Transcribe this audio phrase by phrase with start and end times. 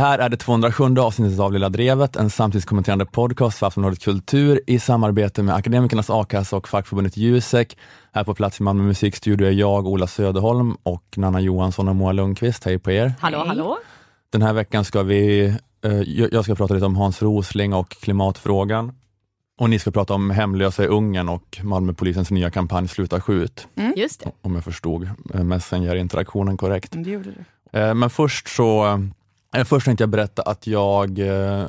[0.00, 4.60] Det här är det 207 avsnittet av Lilla Drevet, en samtidskommenterande podcast för Aftonbladet Kultur
[4.66, 7.78] i samarbete med Akademikernas a-kassa och fackförbundet Jusek.
[8.12, 12.12] Här på plats i Malmö musikstudio är jag, Ola Söderholm och Nanna Johansson och Moa
[12.12, 12.64] Lundqvist.
[12.64, 13.12] Hej på er!
[13.20, 13.78] Hallå, hallå!
[14.32, 16.00] Den här veckan ska vi, eh,
[16.32, 18.92] jag ska prata lite om Hans Rosling och klimatfrågan.
[19.58, 23.68] Och ni ska prata om hemlösa i Ungern och Malmöpolisens nya kampanj Sluta skjut.
[23.76, 23.92] Mm.
[23.96, 24.30] Just det.
[24.42, 26.92] Om jag förstod eh, Messenger-interaktionen korrekt.
[26.92, 27.44] Det gjorde du.
[27.78, 28.98] Eh, Men först så, eh,
[29.64, 31.66] först tänkte jag berätta att jag, eh,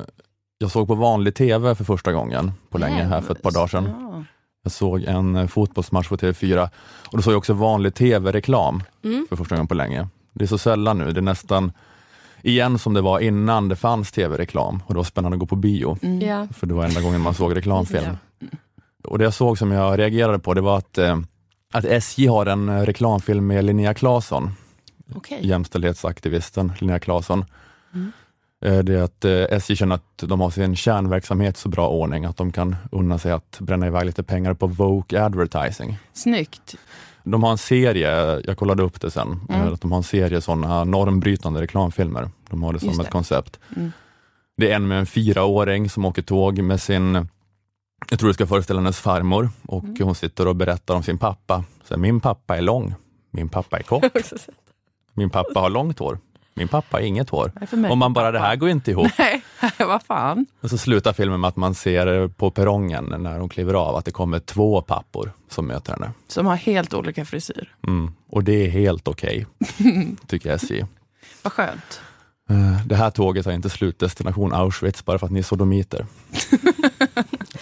[0.58, 3.66] jag såg på vanlig TV för första gången på länge här för ett par dagar
[3.66, 3.88] sedan.
[4.00, 4.24] Ja.
[4.62, 6.68] Jag såg en eh, fotbollsmatch på TV4
[7.10, 9.26] och då såg jag också vanlig TV-reklam Mm.
[9.28, 10.08] för första gången på länge.
[10.32, 11.72] Det är så sällan nu, det är nästan
[12.42, 15.56] igen som det var innan det fanns TV-reklam och det var spännande att gå på
[15.56, 16.20] bio, Mm.
[16.28, 16.46] Ja.
[16.54, 18.16] för det var enda gången man såg reklamfilm.
[19.04, 21.18] Och det jag såg som jag reagerade på det var att, eh,
[21.72, 24.50] att SJ har en eh, reklamfilm med Linnea Claesson,
[25.14, 25.38] Okej.
[25.42, 27.44] jämställdhetsaktivisten Linnea Claesson.
[27.94, 28.12] Mm.
[28.64, 32.24] Eh, Det är att eh, SJ känner att de har sin kärnverksamhet så bra ordning
[32.24, 35.98] att de kan unna sig att bränna iväg lite pengar på Vogue advertising.
[36.12, 36.76] Snyggt.
[37.24, 39.60] De har en serie, jag kollade upp det sen, Mm.
[39.66, 42.30] eh, att de har en serie sådana normbrytande reklamfilmer.
[42.50, 43.12] De har det som Just ett det.
[43.12, 43.58] koncept.
[43.76, 43.92] Mm.
[44.56, 47.26] Det är en med en fyraåring som åker tåg med sin,
[48.10, 49.96] jag tror det ska föreställa hennes farmor och Mm.
[50.02, 51.64] hon sitter och berättar om sin pappa.
[51.84, 52.94] Så här, min pappa är lång,
[53.30, 54.04] min pappa är kort,
[55.14, 56.18] min pappa har långt hår,
[56.54, 57.52] min pappa har inget hår.
[57.90, 58.56] Och man bara, det här pappa?
[58.56, 59.08] går inte ihop.
[59.18, 59.42] Nej,
[59.78, 60.46] vad fan.
[60.60, 64.04] Och så slutar filmen med att man ser på perrongen när hon kliver av att
[64.04, 66.10] det kommer två pappor som möter henne.
[66.28, 67.74] Som har helt olika frisyr.
[67.86, 68.12] Mm.
[68.30, 69.46] Och det är helt okej,
[70.26, 70.84] tycker SJ.
[71.42, 72.00] Vad skönt.
[72.50, 76.06] Eh, Det här tåget har inte slutdestination Auschwitz bara för att ni är sodomiter.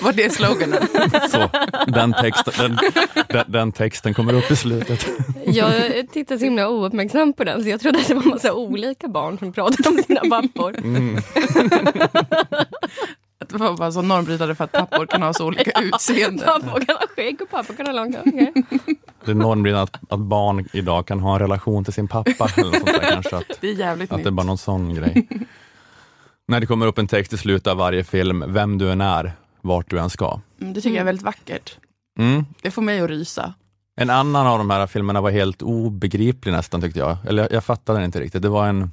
[0.03, 0.78] Var det sloganen?
[1.31, 1.49] Så
[1.87, 2.78] den texten, den,
[3.28, 5.06] den, den texten kommer upp i slutet.
[5.47, 5.72] Jag
[6.12, 9.38] tittade så himla ouppmärksam på den så jag trodde att det var massa olika barn
[9.38, 10.78] som pratade om sina pappor.
[10.78, 11.16] Mm.
[13.41, 16.44] Att det var bara så normbrytande för att pappor kan ha så olika utseende.
[16.44, 18.22] Pappor kan ha skägg och pappor kan ha långt hår.
[18.27, 18.53] Okej.
[19.25, 22.49] Det är normbildande att, att barn idag kan ha en relation till sin pappa.
[22.56, 24.25] Eller något sånt där, kanske, att, Det är jävligt att nytt.
[24.25, 25.28] det är bara någon sån grej.
[26.49, 29.32] När det kommer upp en text i slutet av varje film, vem du än är,
[29.62, 30.41] vart du än ska.
[30.60, 31.78] Mm, Det tycker jag är väldigt vackert.
[32.19, 32.44] Mm.
[32.62, 33.54] Det får mig att rysa.
[33.97, 37.16] En annan av de här filmerna var helt obegriplig nästan tyckte jag.
[37.26, 38.43] Eller jag, jag fattade den inte riktigt.
[38.43, 38.91] Det var en,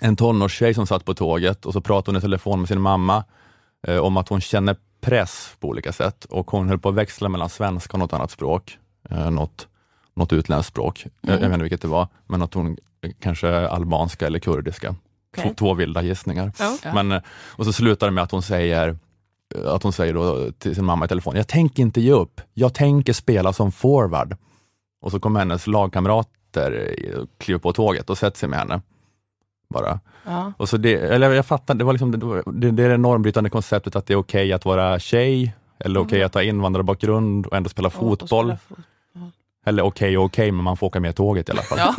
[0.00, 3.24] en tonårstjej som satt på tåget och så pratade hon i telefon med sin mamma
[3.86, 7.28] eh, om att hon känner press på olika sätt och hon höll på att växla
[7.28, 8.78] mellan svenska och något annat språk.
[9.10, 9.68] Eh, något,
[10.14, 11.06] något utländskt språk.
[11.20, 14.94] Jag, jag vet inte vilket det var, men att hon eh, kanske albanska eller kurdiska.
[15.36, 15.54] Två, Okej.
[15.56, 16.52] två vilda gissningar.
[16.58, 16.76] Ja.
[16.94, 18.98] Men, eh, och så slutar det med att hon säger
[19.64, 22.74] att hon säger då till sin mamma i telefon, jag tänker inte ge upp, jag
[22.74, 24.36] tänker spela som forward.
[25.00, 26.94] Och så kommer hennes lagkamrater
[27.38, 28.80] kliver på tåget och sätter sig med henne.
[29.74, 30.00] Bara.
[30.24, 30.52] Ja.
[30.58, 32.10] Och så det, eller jag fattar, det, var liksom,
[32.46, 36.22] det, det, är det normbrytande konceptet att det är okej att vara tjej, eller okej
[36.22, 38.50] att ha invandrarbakgrund och ändå spela fotboll.
[38.50, 38.86] Och spela fot-
[39.66, 41.78] Eller okej och okej, men man får åka med tåget i alla fall.
[41.78, 41.94] Ja,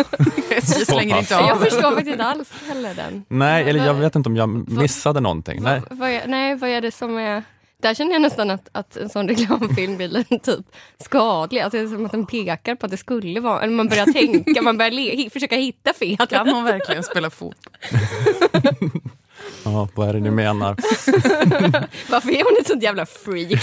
[0.57, 1.55] SJ slänger inte Jag av.
[1.57, 3.25] förstår faktiskt inte alls heller den.
[3.28, 5.61] Nej, eller jag vet inte om jag missade någonting.
[5.63, 5.81] Nej.
[5.89, 7.44] Vad, vad är, nej, vad är det som är...
[7.81, 10.66] Där känner jag nästan att, att en sån reklamfilm blir typ
[11.03, 11.61] skadlig.
[11.61, 13.61] Alltså det är som att den pekar på att det skulle vara...
[13.61, 16.17] Eller man börjar tänka, man börjar le, försöka hitta fel.
[16.29, 17.73] Kan hon verkligen spela fotboll?
[19.63, 20.75] Ja, vad är det ni menar?
[22.11, 23.61] Varför är hon ett sånt jävla freak?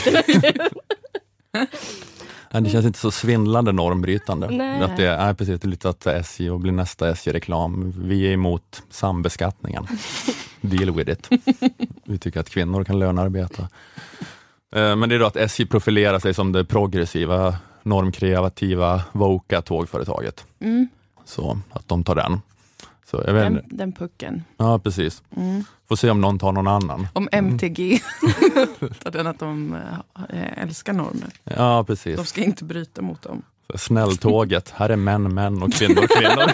[2.63, 4.51] Det känns inte så svindlande normbrytande.
[4.51, 4.83] Nej.
[4.83, 7.93] Att det är precis att SJ och blir nästa SJ-reklam.
[7.97, 9.87] Vi är emot sambeskattningen.
[10.61, 11.29] Deal with it.
[12.05, 13.69] Vi tycker att kvinnor kan lönearbeta.
[14.75, 20.45] Eh, Men det är då att SJ profilerar sig som det progressiva, normkreativa, voka tågföretaget.
[20.61, 20.89] Mm.
[21.25, 22.41] Så att de tar den.
[23.15, 24.45] Så jag vet, Den, den pucken.
[24.57, 25.23] ja, precis.
[25.37, 25.65] Mm.
[25.89, 27.09] Får se om någon tar någon annan.
[27.13, 27.99] Om MTG.
[29.03, 29.75] Tar den att de
[30.29, 31.29] eh, älskar normer.
[31.45, 32.17] Ja, precis.
[32.17, 33.43] De ska inte bryta mot dem.
[33.75, 36.53] Snälltåget, här är män män och kvinnor kvinnor.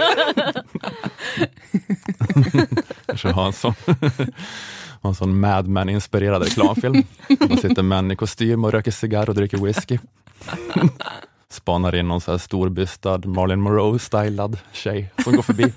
[3.06, 3.74] Kanske ha en sån,
[5.02, 7.02] ha en sån Mad Men-inspirerad reklamfilm.
[7.48, 9.98] Då sitter män i kostym och röker cigarr och dricker whisky.
[11.48, 15.72] Spanar in någon så här storbystad Marilyn Monroe-stylad tjej som går förbi.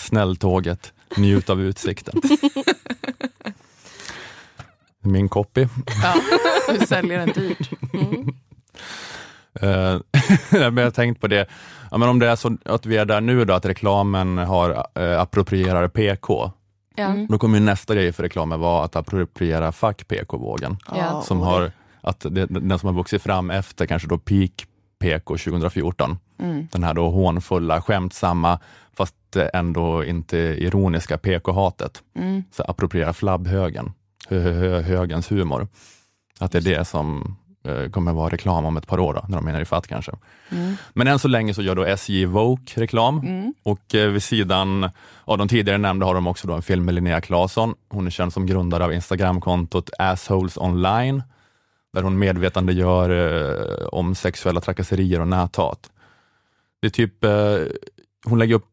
[0.00, 2.20] Snälltåget, njut av utsikten.
[5.00, 5.66] Min copy.
[6.02, 6.14] Ja,
[6.78, 7.70] du säljer den dyrt.
[7.92, 8.28] Mm.
[9.60, 10.00] Eh,
[10.70, 11.46] men jag har tänkt på det,
[11.90, 14.70] ja, men om det är så att vi är där nu då, att reklamen har
[14.98, 16.52] uh, approprierar PK,
[16.96, 17.06] Ja.
[17.06, 17.26] Mm.
[17.26, 20.76] då kommer ju nästa grej för reklamen vara att appropriera fuck PK-vågen.
[20.94, 21.22] Ja.
[21.22, 24.66] som har, att det, den som har vuxit fram efter kanske då peak
[24.98, 26.18] PK 2014.
[26.38, 26.68] Mm.
[26.72, 28.58] Den här då hånfulla, skämtsamma,
[28.96, 32.02] fast det ändå inte ironiska PK-hatet.
[32.16, 32.42] Mm.
[32.52, 33.92] Så appropriera flabbhögen,
[34.28, 35.68] hö, hö, hö, högens humor.
[36.38, 39.36] Att det är det som eh, kommer vara reklam om ett par år, då, när
[39.36, 40.12] de menar ifatt kanske.
[40.50, 40.76] Mm.
[40.92, 43.54] Men än så länge så gör då SJ Vogue reklam Mm.
[43.62, 44.90] och eh, vid sidan
[45.24, 47.74] av de tidigare nämnda har de också då en film med Linnea Claesson.
[47.88, 51.22] Hon är känd som grundare av Instagramkontot Assholes Online,
[51.92, 55.90] där hon medvetandegör eh, om sexuella trakasserier och näthat.
[56.80, 57.56] Det är typ, eh,
[58.24, 58.69] hon lägger upp, eh,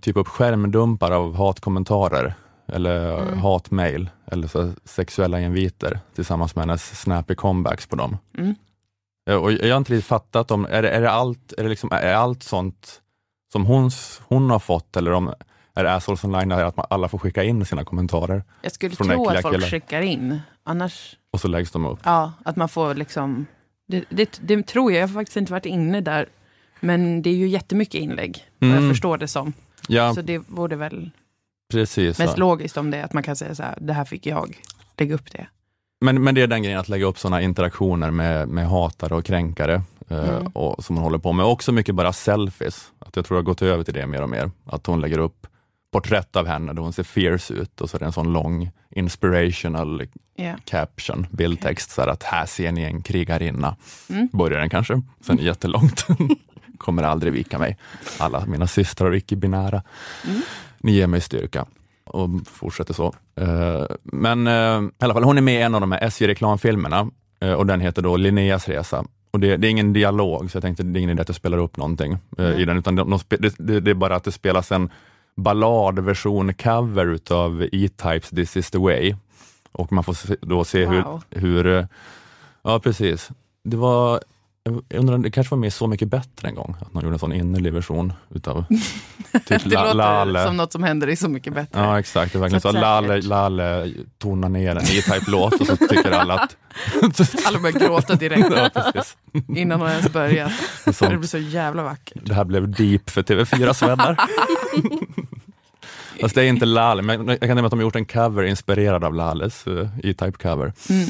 [0.00, 2.34] typ upp skärmdumpar av hatkommentarer
[2.72, 3.38] eller Mm.
[3.38, 8.16] hatmail eller så sexuella inviter tillsammans med hennes snappy comebacks på dem.
[8.38, 8.54] Mm.
[9.30, 11.68] Eh, Och jag har inte riktigt fattat om, är det, är det allt, är det
[11.68, 13.00] liksom, är allt sånt
[13.52, 13.90] som hon,
[14.28, 15.32] hon har fått eller om
[15.74, 19.28] är det Assholes Online att man, alla får skicka in sina kommentarer Jag skulle tro
[19.28, 19.68] att folk killar.
[19.68, 20.40] skickar in.
[20.64, 21.98] Annars, och så läggs de upp.
[22.04, 23.46] ja, att man får liksom...
[23.88, 26.28] Det, det, det tror jag, jag har faktiskt inte varit inne där.
[26.80, 28.82] Men det är ju jättemycket inlägg, vad Mm.
[28.84, 29.52] jag förstår det som.
[29.88, 31.10] Ja, Så det vore väl
[31.72, 32.18] precis.
[32.18, 32.38] mest så.
[32.40, 34.56] logiskt om det, att man kan säga så här, det här fick jag,
[34.98, 35.46] lägg upp det.
[36.00, 39.24] Men, men det är den grejen att lägga upp sådana interaktioner med, med hatare och
[39.24, 40.46] kränkare eh, Mm.
[40.46, 41.46] och, som hon håller på med.
[41.46, 42.92] Också mycket bara selfies.
[42.98, 44.50] Att jag tror jag har gått över till det mer och mer.
[44.64, 45.46] Att hon lägger upp
[45.92, 48.70] porträtt av henne då hon ser fierce ut och så är det en sån lång
[48.90, 50.02] inspirational
[50.36, 50.54] Ja.
[50.64, 53.76] caption, bildtext, så här att här ser ni en krigarinna.
[54.10, 54.28] Mm.
[54.32, 56.06] Börjar den kanske, sen jättelångt.
[56.78, 57.76] Kommer aldrig vika mig.
[58.18, 59.82] Alla mina systrar och icke-binära.
[60.26, 60.40] Mm.
[60.78, 61.66] Ni ger mig styrka.
[62.04, 63.14] Och fortsätter så.
[63.40, 67.10] Eh, men eh, i alla fall, hon är med i en av de här SJ-reklamfilmerna
[67.40, 69.04] eh, och den heter då Linneas resa.
[69.30, 71.36] Och det, det är ingen dialog, så jag tänkte det är ingen idé att jag
[71.36, 72.62] spelar upp någonting Nej.
[72.62, 73.18] i den, utan de, de,
[73.58, 74.90] det, det, är bara att det spelas en
[75.36, 79.14] balladversion cover utav E-Types This is the way.
[79.72, 81.22] Och man får se, då se Wow.
[81.30, 81.88] hur, hur,
[82.62, 83.30] ja precis.
[83.64, 84.20] Det var,
[84.66, 87.18] jag undrar, det kanske var med Så mycket bättre en gång, att man gjorde en
[87.18, 88.64] sån innerlig version utav
[89.32, 90.44] typ det låter Lalle.
[90.44, 91.80] som något som händer i Så mycket bättre.
[91.80, 92.78] Ja exakt, det är verkligen Så så.
[92.78, 93.20] Lalle.
[93.20, 96.56] Lalle tonar ner en E-Type-låt och så tycker alla att...
[97.46, 99.02] Alla börjar gråta direkt ja,
[99.56, 100.52] innan de ens börjat.
[100.52, 102.22] För det blir så jävla vackert.
[102.26, 104.16] det här blev deep för TV4 vänner.
[106.20, 108.42] Fast det är inte Lalle, men jag kan nämna att de har gjort en cover
[108.42, 110.72] inspirerad av Lalles uh, E-Type-cover.
[110.90, 111.08] Mm.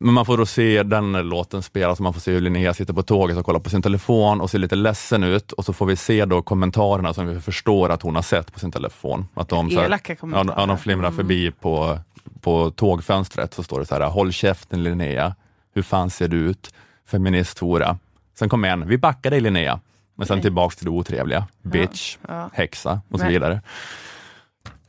[0.00, 3.02] Men man får då se den låten spelas, man får se hur Linnea sitter på
[3.02, 5.96] tåget och kollar på sin telefon och ser lite ledsen ut och så får vi
[5.96, 9.28] se då kommentarerna som vi förstår att hon har sett på sin telefon.
[9.34, 10.60] Att de, så här, ja, kommentarer.
[10.60, 11.16] ja, de flimrar Mm.
[11.16, 11.98] förbi på,
[12.40, 15.34] på tågfönstret så står det så här, håll käften Linnea,
[15.74, 16.74] hur fan ser du ut?
[17.06, 17.98] Feministhora.
[18.38, 19.80] Sen kommer en, vi backar dig Linnea.
[20.14, 20.42] Men sen Okej.
[20.42, 22.50] tillbaks till det otrevliga, bitch, Ja.
[22.52, 23.32] häxa och så Nej.
[23.32, 23.60] vidare.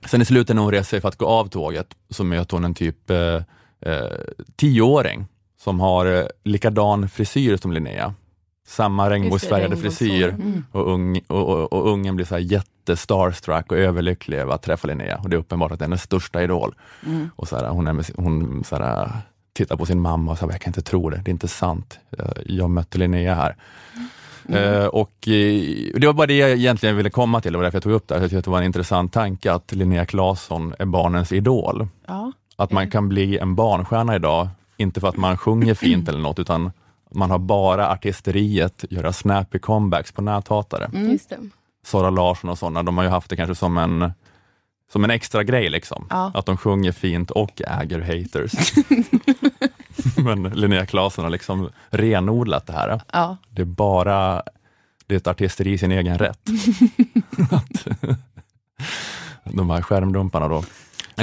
[0.05, 2.63] Sen i slutet när hon reser sig för att gå av tåget så möter hon
[2.65, 3.41] en typ eh,
[3.81, 4.03] eh,
[4.55, 5.25] tioåring
[5.61, 8.13] som har eh, likadan frisyr som Linnea.
[8.67, 10.27] Samma regnbågsfärgade frisyr.
[10.29, 10.65] Mm.
[10.71, 14.87] och, ung, och, och, och ungen blir så här jättestarstruck och överlycklig över att träffa
[14.87, 15.17] Linnea.
[15.17, 16.75] Och det är uppenbart att det är hennes största idol.
[17.05, 17.29] Mm.
[17.35, 19.11] Och så här, hon är hon så här,
[19.53, 21.99] tittar på sin mamma och säger, jag kan inte tro det, det är inte sant.
[22.45, 23.55] Jag mötte Linnea här.
[24.49, 25.63] Eh, och eh,
[25.95, 28.07] Det var bara det jag egentligen ville komma till, det var därför jag tog upp
[28.07, 28.15] det.
[28.15, 28.21] här.
[28.21, 31.87] Jag tyckte det var en intressant tanke att Linnea Claesson är barnens idol.
[32.07, 32.31] Ja.
[32.59, 34.47] Att man kan bli en barnstjärna idag,
[34.77, 36.71] inte för att man sjunger fint eller något, utan
[37.11, 40.85] man har bara artisteriet, göra snappy comebacks på näthatare.
[40.85, 41.11] Mm.
[41.11, 41.37] Just det.
[41.83, 44.11] Sara Larsson och sådana, de har ju haft det kanske som en,
[44.91, 45.69] som en extra grej.
[45.69, 46.07] liksom.
[46.09, 46.31] Ja.
[46.33, 48.73] Att de sjunger fint och äger haters.
[50.17, 53.01] Men Linnea Claesson har liksom renodlat det här.
[53.13, 53.37] Ja.
[53.49, 54.43] Det är bara
[55.05, 56.39] det är ett artisteri i sin egen rätt.
[59.43, 60.63] de här skärmdumparna då.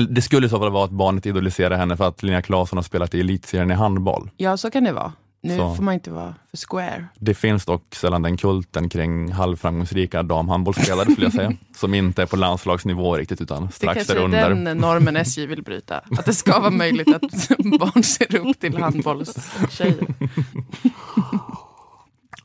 [0.09, 2.83] Det skulle i så fall vara att barnet idoliserar henne för att Linnea Claesson har
[2.83, 4.31] spelat i elitserien i handboll.
[4.37, 5.13] ja, så kan det vara.
[5.43, 5.75] Nu Så.
[5.75, 7.07] får man inte vara för square.
[7.19, 11.53] Det finns dock sällan den kulten kring halvframgångsrika damhandbollsspelare skulle jag säga.
[11.77, 14.51] Som inte är på landslagsnivå riktigt utan Det strax kanske där är under.
[14.51, 15.99] den normen SJ vill bryta.
[16.19, 17.23] Att det ska vara möjligt att
[17.81, 20.07] barn ser upp till handbollstjejer.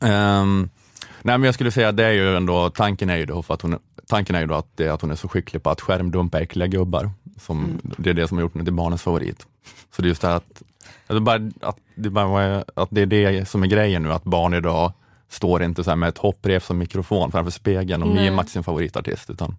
[0.00, 0.68] Ehm,
[1.24, 3.62] nej men jag skulle säga det är ju ändå, tanken är ju då, för att
[3.62, 6.40] hon, tanken är ju då att, det, att hon är så skicklig på att skärmdumpa
[6.40, 7.10] äckliga gubbar.
[7.40, 7.80] Som, Mm.
[7.96, 9.46] Det är det som har gjort henne till barnens favorit.
[9.96, 10.62] Så det är just det här att,
[11.06, 14.54] det bara, att, det bara, att det är det som är grejen nu, att barn
[14.54, 14.92] idag
[15.28, 18.30] står inte så med ett hopprep som mikrofon framför spegeln och Nej.
[18.30, 19.56] mimat sin favoritartist, utan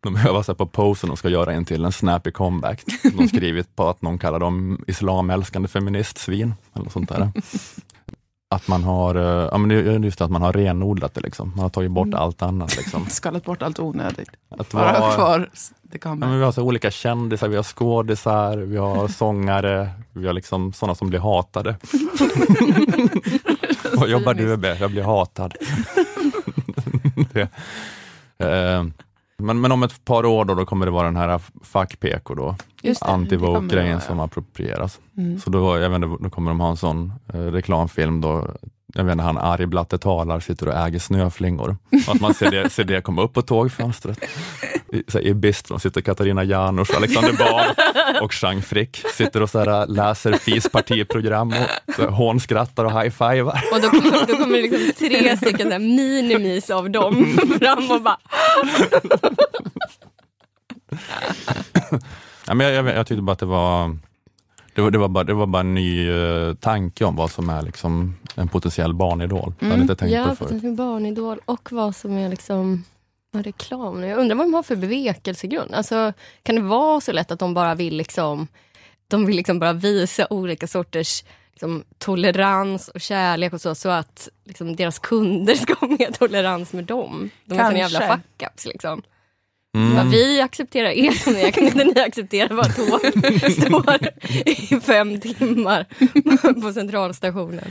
[0.00, 2.84] de övar sig på posen och ska göra en till en snappy comeback.
[3.16, 7.32] De skrivit på att någon kallar dem islamälskande feministsvin, eller sånt där.
[8.48, 11.48] Att man har, eh, ja men just att man har renodlat det liksom.
[11.50, 12.18] Man har tagit bort Mm.
[12.20, 13.06] allt annat liksom.
[13.10, 14.28] Skalat bort allt onödigt.
[14.58, 15.50] Att Bara vara, kvar
[15.82, 20.26] det ja, men vi har så olika kändisar, vi har skådisar, vi har sångare, vi
[20.26, 21.76] har liksom sådana som blir hatade.
[23.96, 24.76] Vad jobbar du med?
[24.80, 25.54] Jag blir hatad.
[27.32, 27.48] det,
[28.38, 28.84] Eh,
[29.38, 31.40] men, men om ett par år då, då kommer det vara den här
[32.34, 35.00] då, kommer det anti-vogue-grejen vara, som approprieras.
[35.16, 35.38] Mm.
[35.38, 38.50] Så då, jag vet då kommer de ha en sån eh, reklamfilm då,
[38.96, 41.76] jag vet inte, han arg Blatte talar sitter och äger snöflingor.
[42.06, 44.18] Och att man ser det, ser det komma upp på tågfönstret.
[44.92, 47.66] I, så här, i bistron sitter Katarina Janouch, Alexander Bard
[48.22, 53.02] och Jean Frick sitter och så här, läser FIS partiprogram och så här, hånskrattar och
[53.02, 53.64] high-fivar.
[53.72, 58.18] Och då kommer, då kommer det liksom tre stycken minimis av dem fram och bara
[62.46, 63.98] Ja, men jag, jag, jag tyckte bara att det var
[64.76, 67.50] det var, det, var bara, det var bara en ny uh, tanke om vad som
[67.50, 69.54] är liksom en potentiell barnidol.
[69.58, 70.76] Jag hade inte tänkt på Ja, det för förut.
[70.76, 72.84] barnidol och vad som är liksom
[73.34, 74.04] reklam.
[74.04, 75.74] Jag undrar vad de har för bevekelsegrund.
[75.74, 78.48] Alltså, kan det vara så lätt att de bara vill liksom
[79.08, 84.28] de vill liksom bara visa olika sorters liksom, tolerans och kärlek och så, så att
[84.44, 87.30] liksom, deras kunder ska ha mer tolerans med dem.
[87.44, 87.98] De är såna Kanske.
[87.98, 89.02] jävla fuck-ups liksom.
[89.76, 89.94] Mm.
[89.94, 93.00] Bara, vi accepterar er som ni inte ni acceptera vad tåg
[93.52, 93.96] står
[94.46, 95.86] i fem timmar
[96.62, 97.70] på centralstationen?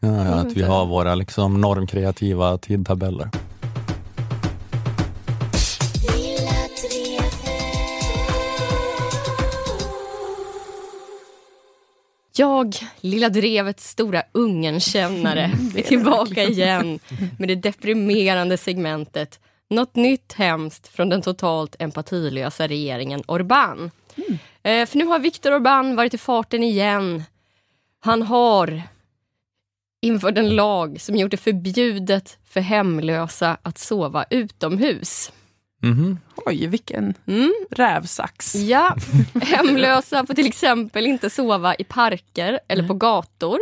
[0.00, 3.28] Ja, ja, att vi har våra liksom normkreativa tidtabeller.
[12.36, 16.98] Jag, lilla drevets stora Ungern-kännare, är tillbaka igen
[17.38, 23.90] med det deprimerande segmentet Något nytt hemskt från den totalt empatilösa regeringen Orbán.
[24.62, 27.24] Eh, för nu har Viktor Orbán varit i farten igen.
[28.00, 28.82] Han har
[30.02, 35.32] infört en lag som gjort det förbjudet för hemlösa att sova utomhus.
[35.82, 36.18] Mhm.
[36.36, 37.54] Oj, vilken Mm.
[37.70, 38.54] rävsax.
[38.54, 38.96] Ja,
[39.42, 43.58] hemlösa får till exempel inte sova i parker eller på gator.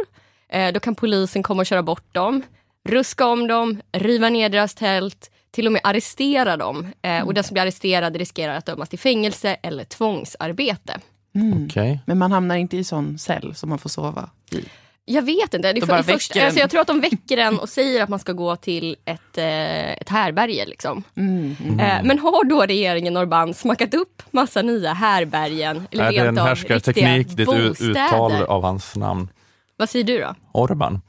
[0.48, 2.42] Eh, då kan polisen komma och köra bort dem,
[2.88, 6.92] ruska om dem, riva ner deras tält, till och med arrestera dem.
[7.02, 11.00] Eh, och den som blir arresterad riskerar att dömas till fängelse eller tvångsarbete.
[11.34, 11.66] Mm.
[11.66, 12.00] Okej.
[12.06, 14.64] Men man hamnar inte i sån cell som man får sova i.
[15.04, 15.72] Jag vet inte.
[15.72, 18.08] Det är De för, först, alltså jag tror att de väcker en och säger att
[18.08, 20.66] man ska gå till ett, eh, ett härberge.
[20.66, 21.02] Liksom.
[21.16, 21.56] Mm.
[21.64, 21.80] Mm.
[21.80, 25.88] Eh, men har då regeringen Orbán smackat upp massa nya härbergen?
[25.90, 27.48] Eller Är det en härskarteknik, ditt
[27.80, 29.28] uttal av hans namn?
[29.76, 30.34] Vad säger du då?
[30.52, 31.00] Orban.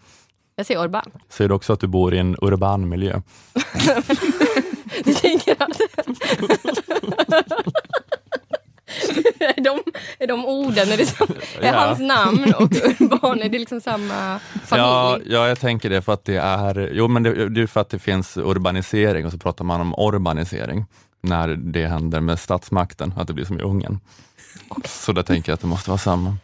[0.55, 1.09] Jag säger Orbán.
[1.29, 3.21] Säger du också att du bor i en urban miljö?
[5.03, 5.79] Du tänker att...
[9.39, 9.79] är, de,
[10.19, 11.27] är de orden, är, det som,
[11.61, 11.79] är Ja.
[11.79, 14.85] hans namn och urban, är det liksom samma familj?
[14.87, 17.81] Ja, ja, jag tänker det för att det är, jo men det, det är för
[17.81, 20.85] att det finns urbanisering och så pratar man om urbanisering
[21.21, 23.99] när det händer med statsmakten, att det blir som i Ungern.
[24.85, 26.37] Så där tänker jag att det måste vara samma.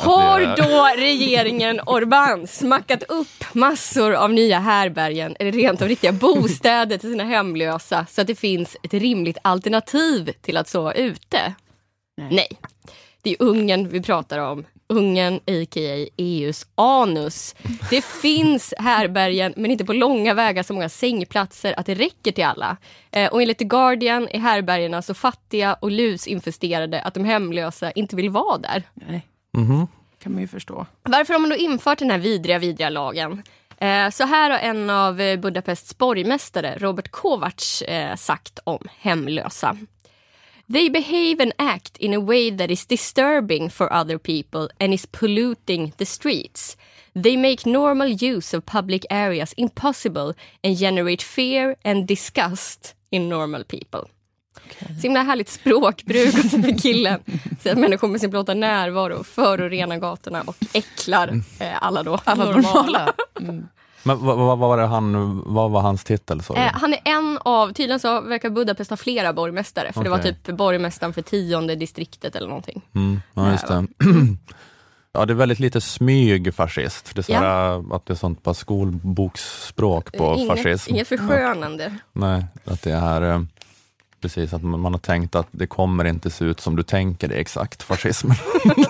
[0.00, 6.12] Har det då regeringen Orbán smackat upp massor av nya härbergen eller rent av riktiga
[6.12, 11.54] bostäder till sina hemlösa så att det finns ett rimligt alternativ till att sova ute?
[12.16, 12.28] Nej.
[12.30, 12.48] Nej.
[13.22, 14.64] Det är Ungern vi pratar om.
[14.88, 16.06] Ungern, a.k.a.
[16.16, 17.54] EUs anus.
[17.90, 22.44] Det finns härbergen, men inte på långa vägar så många sängplatser att det räcker till
[22.44, 22.76] alla.
[23.10, 28.16] Eh, och enligt The Guardian är härbergerna så fattiga och lusinfesterade att de hemlösa inte
[28.16, 28.82] vill vara där.
[28.94, 29.86] Nej, Mhm.
[30.22, 30.86] kan man ju förstå.
[31.02, 33.42] Varför har man då infört den här vidriga, vidriga lagen?
[33.78, 39.76] Eh, så här har en av eh, Budapests borgmästare, Robert Kovacs, eh, sagt om hemlösa.
[40.72, 45.06] They behave and act in a way that is disturbing for other people and is
[45.06, 46.76] polluting the streets.
[47.22, 53.64] They make normal use of public areas impossible and generate fear and disgust in normal
[53.64, 54.08] people.
[54.78, 57.20] Så himla härligt språkbruk hos den här killen.
[57.62, 62.44] Så att människor med sin blotta närvaro förorenar gatorna och äcklar eh, alla då Alla
[62.44, 63.12] normala.
[63.40, 63.68] Mm.
[64.02, 66.42] Men vad, vad, var det han, vad var hans titel?
[66.56, 69.92] Eh, han är en av, tydligen så verkar Budapest ha flera borgmästare.
[69.92, 72.82] För det var typ borgmästaren för tionde distriktet eller någonting.
[72.94, 73.86] Mm, ja, just det.
[75.12, 77.14] Ja, det är väldigt lite smygfascist.
[77.14, 80.90] Det är så här, att det är sånt på skolboksspråk på inget, fascism.
[80.90, 81.94] inget förskönande.
[82.12, 83.40] Nej, att det är eh,
[84.20, 87.34] precis att man har tänkt att det kommer inte se ut som du tänker det
[87.34, 88.36] exakt, fascismen.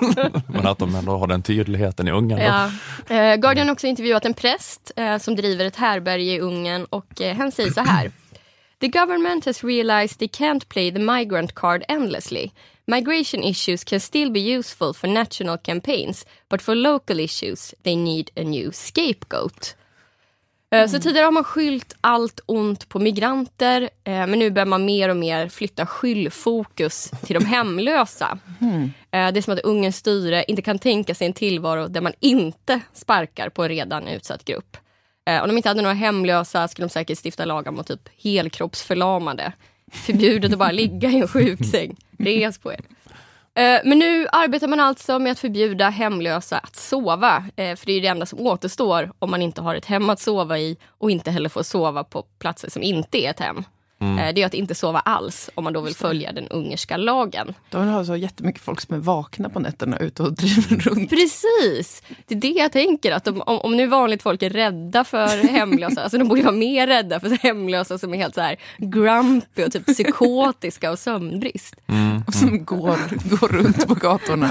[0.46, 2.38] Men att de ändå har den tydligheten i Ungern.
[2.38, 2.70] Ja.
[3.14, 7.20] Eh, Guardian har också intervjuat en präst eh, som driver ett härberge i Ungern och
[7.20, 8.10] eh, han säger så här.
[8.80, 12.50] The government has realized they can't play the migrant card endlessly.
[12.86, 18.30] Migration issues can still be useful for national campaigns, but for local issues they need
[18.36, 19.74] a new scapegoat.
[20.74, 24.84] Eh, Så tidigare har man skyllt allt ont på migranter, eh, men nu börjar man
[24.84, 28.38] mer och mer flytta skyllfokus till de hemlösa.
[29.10, 32.12] Eh, Det är som att Ungerns styre inte kan tänka sig en tillvaro där man
[32.20, 34.76] inte sparkar på en redan utsatt grupp.
[35.42, 39.52] Om de inte hade några hemlösa skulle de säkert stifta lagar mot typ helkroppsförlamade.
[39.92, 41.96] Förbjudet att bara ligga i en sjuksäng.
[42.18, 42.80] Res på er.
[43.58, 47.44] Eh, men nu arbetar man alltså med att förbjuda hemlösa att sova.
[47.56, 50.20] Eh, för det är det enda som återstår om man inte har ett hem att
[50.20, 53.64] sova i och inte heller får sova på platser som inte är ett hem.
[54.00, 54.34] Mm.
[54.34, 57.54] Det är att inte sova alls om man då vill följa den ungerska lagen.
[57.70, 61.10] De har så jättemycket folk som är vakna på nätterna ute och driver runt.
[61.10, 62.02] Precis!
[62.26, 65.48] Det är det jag tänker, att de, om, om nu vanligt folk är rädda för
[65.48, 69.64] hemlösa, alltså de borde vara mer rädda för hemlösa som är helt så här grumpy
[69.64, 71.76] och typ psykotiska och sömnbrist.
[71.86, 72.22] Mm.
[72.26, 74.50] Och som går, går runt på gatorna.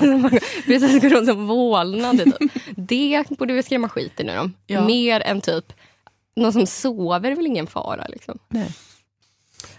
[0.65, 2.25] Precis, går runt som vålnader.
[2.25, 2.51] Typ.
[2.75, 4.53] Det borde vi skrämma skiten ur dem.
[4.67, 4.85] Ja.
[4.85, 5.73] Mer än typ
[6.35, 8.05] någon som sover är väl ingen fara.
[8.09, 8.39] Liksom.
[8.49, 8.71] Nej.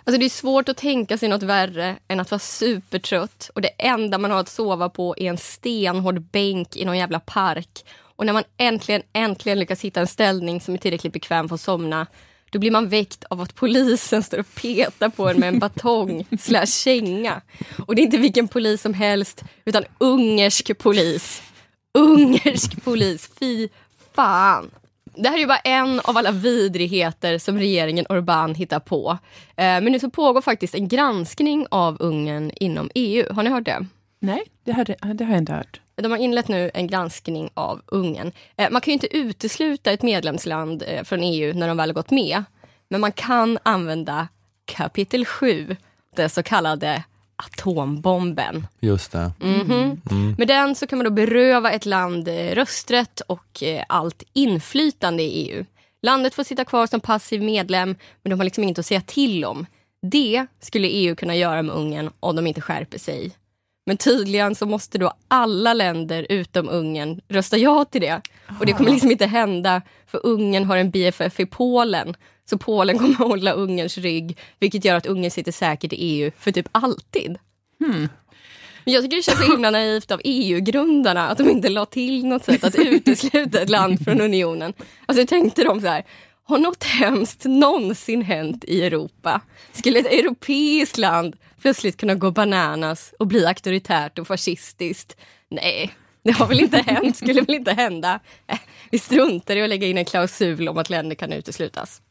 [0.04, 3.70] Alltså det är svårt att tänka sig något värre än att vara supertrött och det
[3.78, 7.84] enda man har att sova på är en stenhård bänk i någon jävla park.
[8.16, 11.60] Och när man äntligen, äntligen lyckas hitta en ställning som är tillräckligt bekväm för att
[11.60, 12.06] somna,
[12.50, 16.26] då blir man väckt av att polisen står och petar på en med en batong
[16.40, 17.40] slash känga.
[17.86, 21.42] Och det är inte vilken polis som helst, utan ungersk polis.
[21.94, 23.68] Ungersk polis, fy
[24.14, 24.70] fan!
[25.22, 29.18] Det här är ju bara en av alla vidrigheter som regeringen Orbán hittar på.
[29.56, 33.32] Eh, men nu så pågår faktiskt en granskning av Ungern inom EU.
[33.34, 33.86] Har ni hört det?
[34.20, 35.80] Nej, det har, det har jag inte hört.
[35.94, 38.32] De har inlett nu en granskning av Ungern.
[38.56, 41.94] Eh, man kan ju inte utesluta ett medlemsland eh, från EU när de väl har
[41.94, 42.44] gått med.
[42.88, 44.28] Men man kan använda
[44.64, 45.76] kapitel 7,
[46.16, 47.04] det så kallade
[47.46, 48.66] atombomben.
[48.80, 49.32] Just det.
[49.40, 50.00] Mm -hmm.
[50.10, 50.34] mm.
[50.38, 55.22] Med den så kan man då beröva ett land eh, rösträtt och eh, allt inflytande
[55.22, 55.64] i EU.
[56.02, 59.44] Landet får sitta kvar som passiv medlem, men de har liksom inget att säga till
[59.44, 59.66] om.
[60.02, 63.30] Det skulle EU kunna göra med Ungern om de inte skärper sig.
[63.86, 68.20] Men tydligen så måste då alla länder utom Ungern rösta ja till det.
[68.60, 72.16] Och det kommer liksom inte hända, för Ungern har en BFF i Polen
[72.50, 76.30] så Polen kommer att hålla Ungerns rygg, vilket gör att Ungern sitter säkert i EU
[76.38, 77.38] för typ alltid.
[77.80, 78.08] Hmm.
[78.84, 82.44] Jag tycker det känns så himla naivt av EU-grundarna att de inte la till något
[82.44, 84.72] sätt att utesluta ett land från unionen.
[85.06, 86.04] Alltså tänkte de så här,
[86.50, 89.40] har något hemskt någonsin hänt i Europa?
[89.72, 95.16] Skulle ett europeiskt land plötsligt kunna gå bananas och bli auktoritärt och fascistiskt?
[95.48, 98.20] Nej, det har väl inte hänt, skulle väl inte hända.
[98.46, 98.58] Äh,
[98.90, 102.02] vi struntar i att lägga in en klausul om att länder kan uteslutas.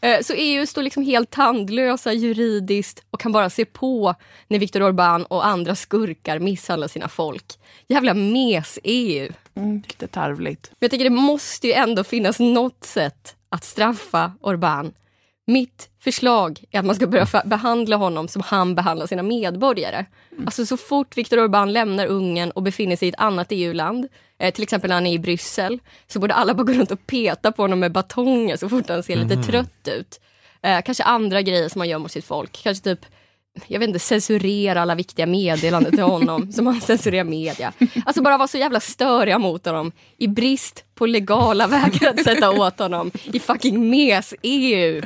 [0.00, 4.14] Äh, så EU står liksom helt tandlösa juridiskt och kan bara se på
[4.48, 7.44] när Viktor Orbán och andra skurkar misshandlar sina folk.
[7.88, 9.32] Jävla mes-EU.
[9.56, 10.70] Mm, lite tarvligt.
[10.70, 14.92] Men jag tycker det måste ju ändå finnas något sätt att straffa Orbán
[15.46, 20.06] mitt förslag är att man ska börja behandla honom som han behandlar sina medborgare.
[20.32, 20.46] Mm.
[20.46, 24.54] Alltså så fort Viktor Orbán lämnar Ungern och befinner sig i ett annat EU-land, eh,
[24.54, 27.52] till exempel när han är i Bryssel, så borde alla bara gå runt och peta
[27.52, 29.46] på honom med batonger så fort han ser lite mm.
[29.46, 30.20] trött ut.
[30.62, 32.62] Eh, kanske andra grejer som man gör mot sitt folk.
[32.62, 33.06] Kanske typ
[33.66, 37.72] jag vet inte, censurera alla viktiga meddelanden till honom som han censurerar media.
[38.06, 42.50] Alltså bara vara så jävla störiga mot honom i brist på legala vägar att sätta
[42.50, 45.02] åt honom i fucking mes-EU.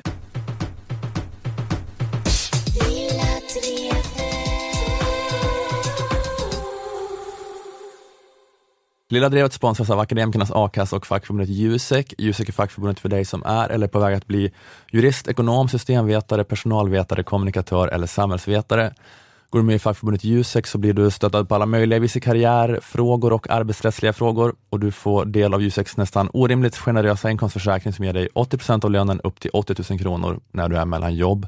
[9.13, 12.15] Lilla Drevet sponsras av Akademikernas a-kassa och fackförbundet Jusek.
[12.19, 14.53] Jusek är fackförbundet för dig som är eller är på väg att bli
[14.93, 18.95] jurist, ekonom, systemvetare, personalvetare, kommunikatör eller samhällsvetare.
[19.51, 22.21] Går du med i fackförbundet Jusek så blir du stöttad på alla möjliga vis i
[22.21, 28.05] karriärfrågor och arbetsrättsliga frågor och du får del av Juseks nästan orimligt generösa inkomstförsäkring som
[28.05, 31.47] ger dig 80% av lönen upp till 80 000 kronor när du är mellan jobb.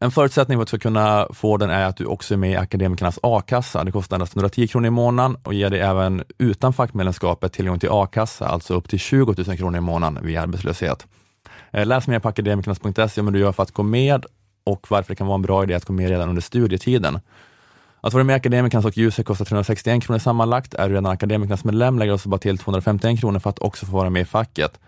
[0.00, 2.50] En förutsättning för att du ska kunna få den är att du också är med
[2.50, 3.84] i Akademikernas a-kassa.
[3.84, 7.88] Det kostar endast 110 kronor i månaden och ger dig även utan fackmedlemskapet tillgång till
[7.92, 11.06] a-kassa, alltså upp till 20 000 kronor i månaden vid arbetslöshet.
[11.72, 14.24] Eh, läs mer på akademikernas.se om du gör för att gå med
[14.64, 17.20] och varför det kan vara en bra idé att gå med redan under studietiden.
[18.00, 20.74] Att vara med i Akademikernas och Ljuset kostar 361 kronor sammanlagt.
[20.74, 23.92] Är du redan Akademikernas medlem lägger du bara till 251 kronor för att också få
[23.92, 24.80] vara med i facket.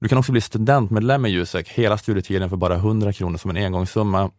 [0.00, 3.56] Du kan också bli studentmedlem i Jusek hela studietiden för bara 100 kronor som en
[3.56, 4.30] engångssumma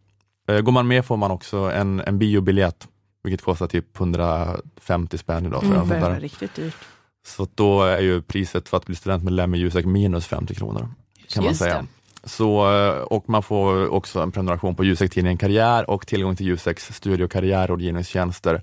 [0.46, 2.88] går man med får man också en, en biobiljett,
[3.22, 5.64] vilket kostar typ 150 spänn idag.
[5.64, 6.74] Mm, det är riktigt dyrt.
[7.26, 10.88] Så då är ju priset för att bli studentmedlem i Jusek minus 50 kronor.
[11.34, 11.82] kan man säga.
[12.22, 12.28] Det.
[12.28, 16.94] Så, eh, och man får också en prenumeration på Jusek-tidningen Karriär och tillgång till Juseks
[16.94, 18.62] studie och karriärrådgivningstjänster.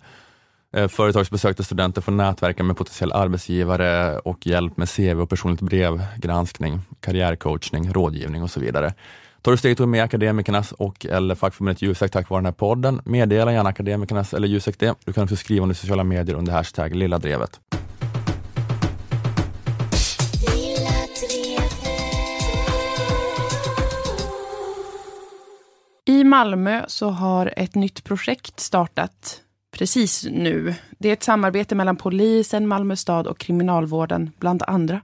[0.75, 6.05] Eh, företagsbesökta studenter får nätverka med potentiella arbetsgivare och hjälp med CV och personligt brev,
[6.17, 8.93] granskning, karriärcoachning, rådgivning och så vidare.
[9.43, 13.01] Tar du steget att med Akademikernas och eller fackförbundet Jusek tack vare den här podden,
[13.05, 14.95] meddela gärna Akademikernas eller Jusek det.
[15.05, 17.59] Du kan också skriva under sociala medier under hashtag Lilla Drevet.
[26.05, 29.41] I Malmö så har ett nytt projekt startat
[29.77, 30.73] precis nu.
[30.97, 35.01] Det är ett samarbete mellan polisen, Malmö stad och kriminalvården, bland andra,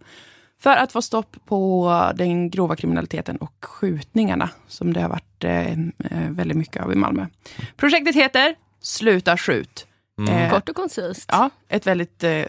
[0.61, 6.29] för att få stopp på den grova kriminaliteten och skjutningarna som det har varit eh,
[6.29, 7.25] väldigt mycket av i Malmö.
[7.77, 9.85] Projektet heter Sluta skjut.
[10.17, 10.33] Mm.
[10.33, 11.29] Eh, Kort och koncist.
[11.31, 12.43] Ja, ett väldigt eh,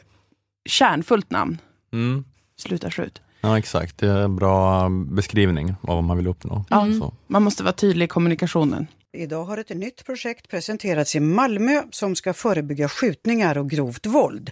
[0.65, 1.59] kärnfullt namn.
[1.93, 2.25] Mm.
[2.57, 3.23] Sluta skjut.
[3.41, 6.65] Ja exakt, det är en bra beskrivning av vad man vill uppnå.
[6.71, 7.03] Mm.
[7.27, 8.87] Man måste vara tydlig i kommunikationen.
[9.13, 14.51] Idag har ett nytt projekt presenterats i Malmö som ska förebygga skjutningar och grovt våld.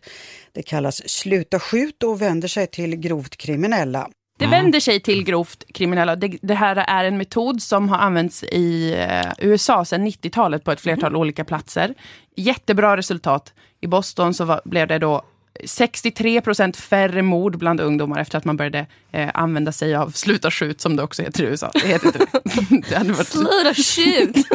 [0.53, 4.11] Det kallas Sluta skjut och vänder sig till grovt kriminella.
[4.39, 4.63] Det mm.
[4.63, 6.17] vänder sig till grovt kriminella.
[6.17, 10.73] Det, det, här är en metod som har använts i uh, USA sedan 90-talet på
[10.73, 11.21] ett flertal mm.
[11.21, 11.95] olika platser.
[12.37, 13.55] Jättebra resultat.
[13.81, 15.25] I Boston så var, blev det då
[15.65, 20.51] 63 procent färre mord bland ungdomar efter att man började eh, använda sig av sluta
[20.51, 21.71] skjut som det också heter i USA.
[21.75, 22.83] Det heter inte det.
[22.89, 23.29] det hade varit...
[23.29, 24.35] Sluta skjut!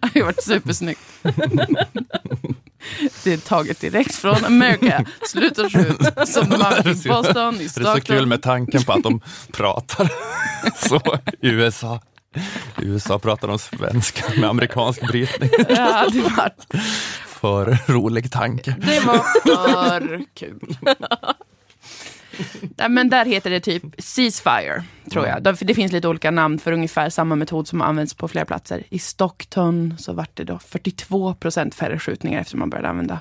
[0.00, 1.00] det hade varit supersnyggt.
[3.24, 5.04] Det är taget direkt från Amerika.
[5.28, 5.96] Sluta skjut.
[6.26, 7.68] Som de har i Boston, i Stockholm.
[7.74, 9.20] Det är så kul med tanken på att de
[9.52, 10.10] pratar
[10.88, 11.00] så
[11.42, 12.00] i USA.
[12.82, 15.50] I USA pratar de svenska med amerikansk brytning.
[15.68, 16.52] Ja, det var
[17.40, 18.76] för rolig tanke.
[18.80, 20.76] Det var för kul.
[22.76, 25.58] Nej, men där heter det typ ceasefire, tror jag.
[25.58, 28.84] För det finns lite olika namn för ungefär samma metod som används på flera platser.
[28.90, 33.20] I Stockton så vart det då 42 procent färre skjutningar efter man började använda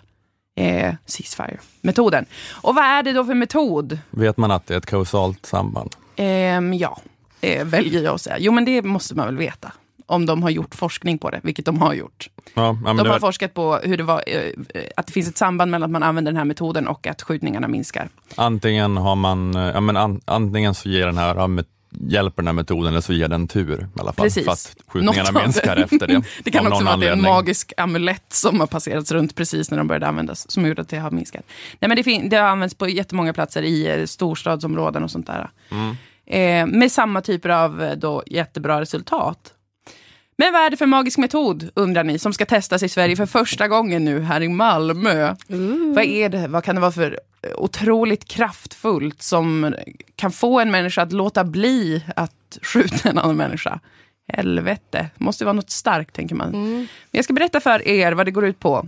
[0.56, 2.26] eh, ceasefire-metoden.
[2.52, 4.00] Och vad är det då för metod?
[4.10, 5.96] Vet man att det är ett kausalt samband?
[6.16, 7.02] Eh, ja,
[7.42, 8.38] eh, väljer jag att säga.
[8.40, 9.72] Jo, men det måste man väl veta
[10.10, 12.30] om de har gjort forskning på det, vilket de har gjort.
[12.54, 13.20] Ja, de har var...
[13.20, 14.54] forskat på hur det var, eh,
[14.98, 17.68] att det finns ett samband mellan att man använder den här metoden och att skjutningarna
[17.68, 18.10] minskar.
[18.36, 21.36] Antingen, har man, eh, ja, men an, antingen så ger den här
[21.92, 24.26] hjälper den här metoden eller så ger den tur i alla fall.
[24.26, 24.46] Precis.
[24.46, 25.84] För att skjutningarna minskar det.
[25.84, 26.22] efter det.
[26.44, 27.26] det kan också vara anledning.
[27.26, 30.90] en magisk amulett som har passerats runt precis när de började användas, som gjorde att
[30.90, 31.46] det har minskat.
[31.80, 35.50] Nej, men det, det har använts på jättemånga platser i eh, storstadsområden och sånt där.
[35.72, 35.96] Mm.
[36.26, 39.54] Eh, med samma typer av då, jättebra resultat.
[40.40, 43.26] Men vad är det för magisk metod, undrar ni, som ska testas i Sverige för
[43.26, 45.36] första gången nu här i Malmö?
[45.50, 45.94] Mm.
[45.94, 46.48] Vad är det?
[46.48, 47.20] Vad kan det vara för
[47.56, 49.76] otroligt kraftfullt som
[50.16, 53.80] kan få en människa att låta bli att skjuta en annan människa?
[54.34, 56.50] Helvete, måste vara något starkt tänker man.
[56.50, 56.76] Mm.
[56.78, 58.88] Men jag ska berätta för er vad det går ut på.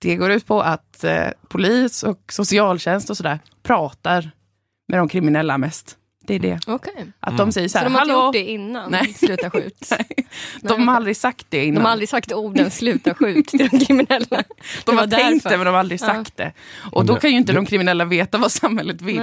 [0.00, 4.30] Det går ut på att eh, polis och socialtjänst och sådär pratar
[4.88, 5.96] med de kriminella mest.
[6.22, 6.58] Det är det.
[6.66, 6.92] Okay.
[7.20, 7.36] Att mm.
[7.36, 8.90] de säger så här, Så de har inte gjort det innan?
[8.90, 9.14] Nej.
[9.18, 9.86] Sluta skjut?
[9.90, 10.06] Nej.
[10.60, 11.74] De har aldrig sagt det innan.
[11.74, 14.42] De har aldrig sagt orden sluta skjut till de kriminella.
[14.84, 16.44] De har tänkt det men de har aldrig sagt ja.
[16.44, 16.52] det.
[16.92, 19.22] Och då kan ju inte de kriminella veta vad samhället vill.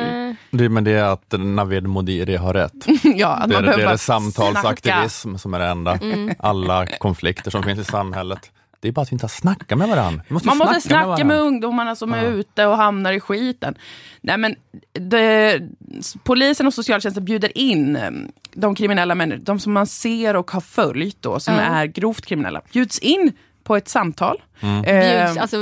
[0.51, 2.73] Det, men det är att Navid Modiri har rätt.
[3.03, 5.37] ja, att det, man är, det är samtalsaktivism snacka.
[5.37, 5.93] som är det enda.
[5.93, 6.35] Mm.
[6.39, 8.51] Alla konflikter som finns i samhället.
[8.79, 10.23] Det är bara att vi inte har snackat med varandra.
[10.27, 12.17] Måste Man måste snacka, snacka med, med ungdomarna som ja.
[12.17, 13.75] är ute och hamnar i skiten.
[14.21, 14.55] Nej, men
[14.93, 15.61] det,
[16.23, 18.11] polisen och socialtjänsten bjuder in eh,
[18.53, 21.73] de kriminella människor, de som man ser och har följt då, som mm.
[21.73, 23.31] är grovt kriminella, bjuds in
[23.67, 24.41] på ett samtal.
[24.59, 24.81] Mm.
[24.81, 25.57] Bjuds, alltså,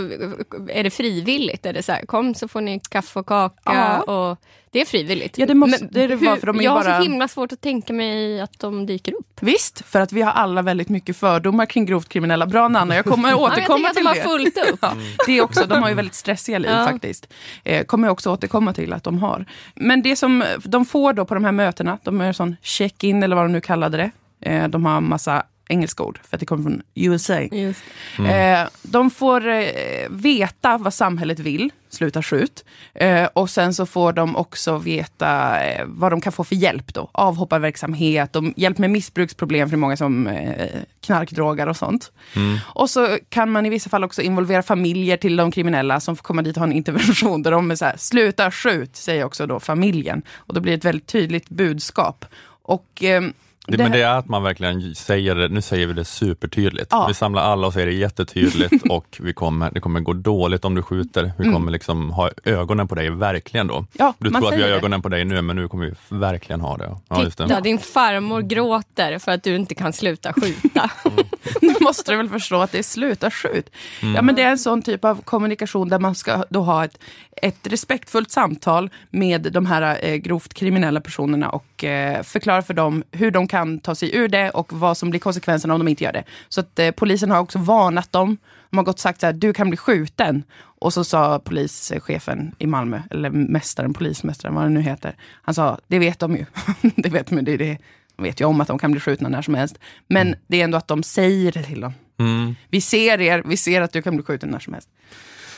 [0.70, 1.66] är det frivilligt?
[1.66, 3.56] Är det så här, kom så får ni kaffe och kaka?
[3.64, 4.02] Ja.
[4.02, 4.38] Och
[4.72, 5.38] det är frivilligt.
[5.38, 6.92] Ja, det måste Men, det, det var, för de jag bara...
[6.92, 9.38] har så himla svårt att tänka mig att de dyker upp.
[9.42, 12.46] Visst, för att vi har alla väldigt mycket fördomar kring grovt kriminella.
[12.46, 14.10] Bra Nanna, jag kommer återkomma till det.
[14.10, 14.80] Jag de har fullt upp.
[14.82, 14.94] ja,
[15.26, 16.86] det också, de har ju väldigt stressiga liv ja.
[16.86, 17.34] faktiskt.
[17.64, 19.46] Eh, kommer jag också återkomma till att de har.
[19.76, 23.36] Men det som de får då på de här mötena, de är sån check-in eller
[23.36, 24.12] vad de nu kallade det.
[24.50, 27.34] Eh, de har massa engelska ord, för att det kommer från USA.
[27.34, 27.74] Mm.
[28.20, 29.64] Eh, de får eh,
[30.10, 32.66] veta vad samhället vill, sluta skjut.
[32.94, 36.94] Eh, och sen så får de också veta eh, vad de kan få för hjälp
[36.94, 37.10] då.
[37.12, 40.68] Avhopparverksamhet, och hjälp med missbruksproblem för många som eh,
[41.02, 42.12] knarkdrogar och sånt.
[42.36, 42.58] Mm.
[42.66, 46.24] Och så kan man i vissa fall också involvera familjer till de kriminella som får
[46.24, 49.48] komma dit och ha en intervention där de är så här, sluta skjut, säger också
[49.48, 50.22] då familjen.
[50.36, 52.26] Och då blir det ett väldigt tydligt budskap.
[52.62, 53.22] Och eh,
[53.68, 56.88] det, men det är att man verkligen säger det, nu säger vi det supertydligt.
[56.92, 57.08] Ja.
[57.08, 60.76] Vi samlar alla och säger det jättetydligt och vi kommer, det kommer gå dåligt om
[60.76, 61.32] du skjuter.
[61.38, 61.54] Vi mm.
[61.54, 63.86] kommer liksom ha ögonen på dig, verkligen då.
[63.94, 66.62] Ja, du tror att vi har ögonen på dig nu, men nu kommer vi verkligen
[66.62, 66.98] ha det.
[67.08, 67.62] Ja, Titta, det.
[67.62, 70.90] din farmor gråter för att du inte kan sluta skjuta.
[71.06, 71.26] Mm.
[71.62, 73.70] nu måste du väl förstå att det är sluta skjut.
[74.02, 74.16] Mm.
[74.16, 76.98] Ja, men det är en sån typ av kommunikation där man ska då ha ett,
[77.42, 83.04] ett respektfullt samtal med de här eh, grovt kriminella personerna och eh, förklara för dem
[83.12, 86.04] hur de kan ta sig ur det och vad som blir konsekvenserna om de inte
[86.04, 86.24] gör det.
[86.50, 88.38] Så att eh, polisen har också varnat dem.
[88.70, 90.44] De har gått och sagt så här, du kan bli skjuten.
[90.58, 95.16] Och så sa polischefen i Malmö, eller mästaren, polismästaren, vad det nu heter.
[95.42, 96.46] Han sa, det vet de ju.
[96.96, 97.78] det vet de, det det
[98.16, 99.80] de vet ju om att de kan bli skjutna när som helst.
[100.08, 100.40] Men Mm.
[100.48, 101.94] det är ändå att de säger det till dem.
[102.20, 102.56] Mm.
[102.70, 104.90] Vi ser er, vi ser att du kan bli skjuten när som helst.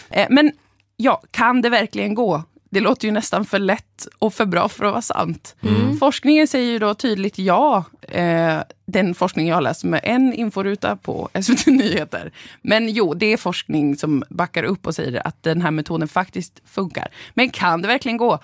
[0.09, 0.51] Eh, men
[0.97, 2.43] ja, kan det verkligen gå?
[2.69, 5.55] Det låter ju nästan för lätt och för bra för att vara sant.
[5.99, 7.83] Forskningen säger ju då tydligt ja.
[8.01, 12.31] Eh, den forskning jag läst med en inforuta på SVT Nyheter.
[12.61, 16.61] Men jo, det är forskning som backar upp och säger att den här metoden faktiskt
[16.65, 17.07] funkar.
[17.33, 18.39] Men kan det verkligen gå?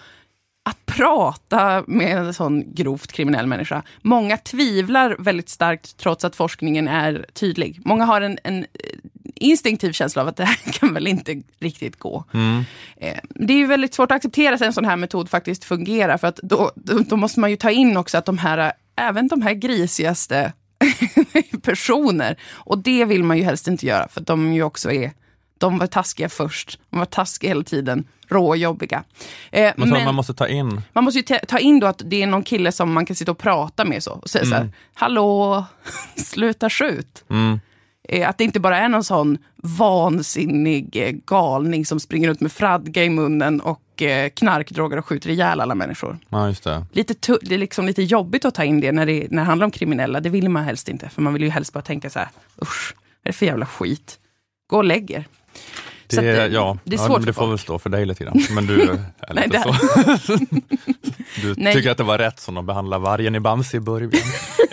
[0.65, 3.83] att prata med en sån grovt kriminell människa.
[4.01, 7.79] Många tvivlar väldigt starkt trots att forskningen är tydlig.
[7.85, 8.65] Många har en, en
[9.35, 12.23] instinktiv känsla av att det här kan väl inte riktigt gå.
[12.97, 16.17] Eh, Det är ju väldigt svårt att acceptera att en sån här metod faktiskt fungerar
[16.17, 19.41] för att då, då, måste man ju ta in också att de här, även de
[19.41, 20.53] här grisigaste
[21.61, 25.11] personer, och det vill man ju helst inte göra för de ju också är
[25.57, 29.03] de var taskiga först, de var taskiga hela tiden, rå och jobbiga.
[29.51, 32.01] Eh, Men, så man måste ta in, man måste ju ta- ta in då att
[32.05, 34.55] det är någon kille som man kan sitta och prata med så, och säga så
[34.55, 35.65] här, hallå,
[36.15, 37.23] sluta skjut.
[37.29, 37.59] mm, Eh,
[38.25, 43.03] Att det inte bara är någon sån vansinnig eh, galning som springer runt med fradga
[43.03, 46.17] i munnen och eh, knarkdroger och skjuter ihjäl alla människor.
[46.29, 46.85] ja just det.
[46.91, 49.65] Lite det är liksom lite jobbigt att ta in det när, det när det handlar
[49.65, 50.19] om kriminella.
[50.19, 52.27] Det vill man helst inte, för man vill ju helst bara tänka så här,
[52.61, 54.19] usch, vad är det för jävla skit?
[54.67, 55.27] Gå och lägg er.
[56.21, 57.51] Det, det- ja, det är ja, svårt för det får folk.
[57.51, 58.41] väl stå för dig lite grann.
[58.55, 58.81] Men du
[59.21, 60.37] är Nej, lite det- så.
[61.41, 61.73] Du Nej.
[61.73, 64.11] tycker att det var rätt som de behandlade vargen i Bamse i början.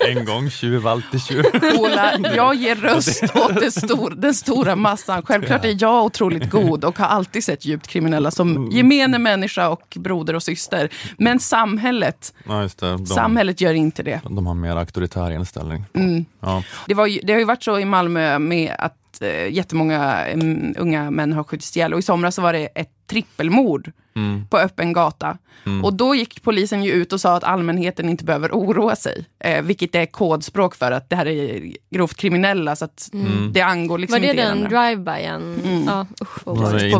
[0.08, 1.44] En gång tjuv, alltid tjuv.
[1.78, 5.22] Ola, jag ger röst åt det stor, den stora massan.
[5.22, 9.96] Självklart är jag otroligt god och har alltid sett djupt kriminella som gemene människa och
[9.96, 10.88] broder och syster.
[11.18, 12.68] Men samhället, Ja.
[12.80, 14.20] De, samhället gör inte det.
[14.24, 15.84] de har mer auktoritär inställning.
[15.94, 16.24] Mm.
[16.40, 16.62] Ja.
[16.86, 21.10] Det, var det har ju varit så i Malmö med att eh, jättemånga mm, unga
[21.10, 21.92] män har skjutits ihjäl.
[21.92, 24.46] Och i somras så var det ett trippelmord Mm.
[24.46, 25.38] på öppen gata.
[25.82, 29.24] Och då gick polisen ju ut och sa att allmänheten inte behöver oroa sig.
[29.44, 32.76] Eh, vilket är kodspråk för att det här är grovt kriminella.
[32.76, 33.10] Så att
[33.52, 35.60] det angår liksom Var det inte den drive-byen?
[35.86, 36.50] Ja, usch på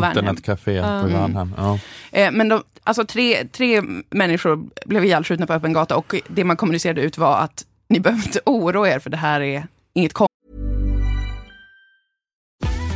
[0.07, 1.53] internetcafé på Värnhem.
[1.57, 1.79] Ja.
[2.11, 6.57] Eh, men de, alltså tre, tre människor blev ihjälskjutna på öppen gata och det man
[6.57, 10.31] kommunicerade ut var att ni behöver inte oroa er för det här är inget konstigt.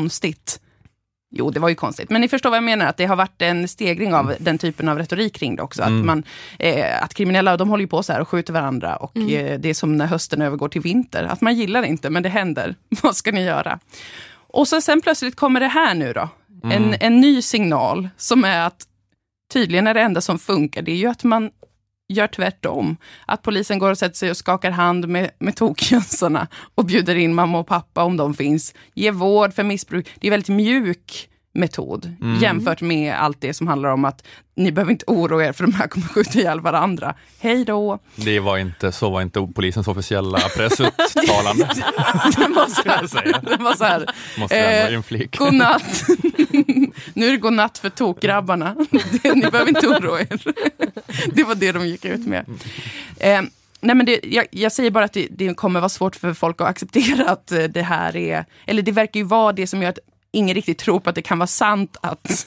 [0.00, 0.60] konstigt.
[1.32, 2.10] Jo, det var ju konstigt.
[2.10, 4.88] Men ni förstår vad jag menar, att det har varit en stegring av den typen
[4.88, 5.82] av retorik kring det också.
[5.82, 6.22] Att, man,
[6.58, 8.96] eh, att kriminella, de håller ju på så här och skjuter varandra.
[8.96, 11.24] Och eh, det är som när hösten övergår till vinter.
[11.24, 12.74] Att man gillar det inte, men det händer.
[13.02, 13.78] vad ska ni göra?
[14.32, 16.28] Och så sen plötsligt kommer det här nu då.
[16.62, 18.86] En, en ny signal som är att
[19.52, 21.50] tydligen är det enda som funkar, det är ju att man
[22.14, 22.96] gör tvärtom.
[23.26, 27.34] Att polisen går och sätter sig och skakar hand med, med tokjönsarna och bjuder in
[27.34, 28.74] mamma och pappa om de finns.
[28.94, 30.08] Ge vård för missbruk.
[30.20, 34.92] Det är väldigt mjuk metod jämfört med allt det som handlar om att ni behöver
[34.92, 37.14] inte oroa er för de här kommer skjuta ihjäl varandra.
[37.40, 37.98] Hej då!
[38.16, 41.68] Det var inte, så var inte polisens officiella pressuttalande.
[42.36, 43.56] Det var så här.
[43.58, 44.06] var här.
[44.50, 45.38] Eh.
[45.38, 46.04] Godnatt.
[47.14, 48.76] nu är det godnatt för tokgrabbarna.
[49.34, 50.42] Ni behöver inte oroa er.
[51.34, 52.44] Det var det de gick ut med.
[53.20, 53.42] Eh,
[53.80, 56.60] nej men det, jag, jag säger bara att det, det kommer vara svårt för folk
[56.60, 58.44] att acceptera att eh, det här är...
[58.66, 59.98] Eller det verkar ju vara det som gör att
[60.32, 62.46] ingen riktigt tror på att det kan vara sant att,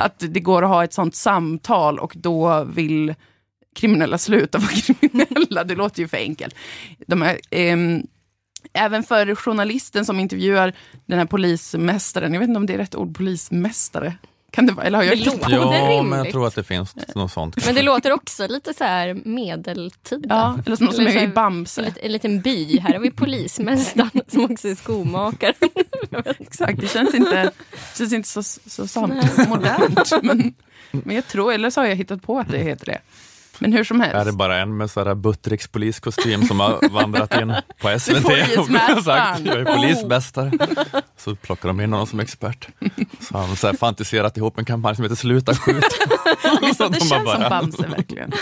[0.00, 3.14] att det går att ha ett sånt samtal och då vill
[3.74, 5.64] kriminella sluta vara kriminella.
[5.64, 6.54] Det låter ju för enkelt.
[7.06, 8.02] De här, ehm,
[8.72, 10.72] även för journalisten som intervjuar
[11.06, 14.14] den här polismästaren, jag vet inte om det är rätt ord, polismästare.
[14.54, 16.96] Kan det vara, eller har jag Det låter- Ja, men jag tror att det finns
[17.14, 17.66] något sånt.
[17.66, 20.34] Men det låter också lite så här medeltida.
[20.34, 21.82] Ja, eller som som är i Bamse.
[21.82, 22.78] En, en liten by.
[22.78, 25.54] Här har vi polismästaren som också är skomakare.
[26.38, 27.50] Exakt, det känns inte,
[27.98, 29.14] känns inte så, så sant
[29.48, 30.12] modernt.
[30.22, 30.54] Men,
[30.90, 32.98] men jag tror, eller så har jag hittat på att det heter det.
[33.58, 34.38] Men hur som Är det helst.
[34.38, 39.56] bara en med sådär Buttericks poliskostym som har vandrat in på SVT och sagt jag
[39.60, 40.50] är polismästare.
[41.16, 42.68] Så plockar de in honom som expert.
[43.20, 45.84] Så har de så här fantiserat ihop en kampanj som heter Sluta skjut.
[46.62, 48.32] Visst, det de känns har som bara- Bamse verkligen.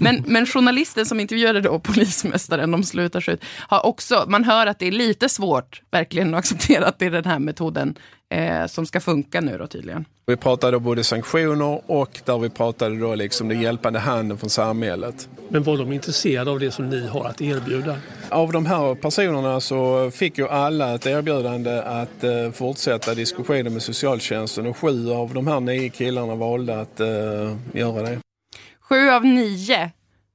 [0.00, 4.78] Men, men journalisten som intervjuade då polismästaren, de slutar skjut, har också, man hör att
[4.78, 7.94] det är lite svårt verkligen att acceptera att det är den här metoden
[8.30, 10.04] eh, som ska funka nu då tydligen.
[10.26, 14.50] Vi pratade då både sanktioner och där vi pratade då liksom den hjälpande handen från
[14.50, 15.28] samhället.
[15.48, 17.96] Men var de intresserade av det som ni har att erbjuda?
[18.28, 23.82] Av de här personerna så fick ju alla ett erbjudande att eh, fortsätta diskussionen med
[23.82, 27.06] socialtjänsten och sju av de här nio killarna valde att eh,
[27.72, 28.18] göra det.
[28.80, 29.90] Sju av nio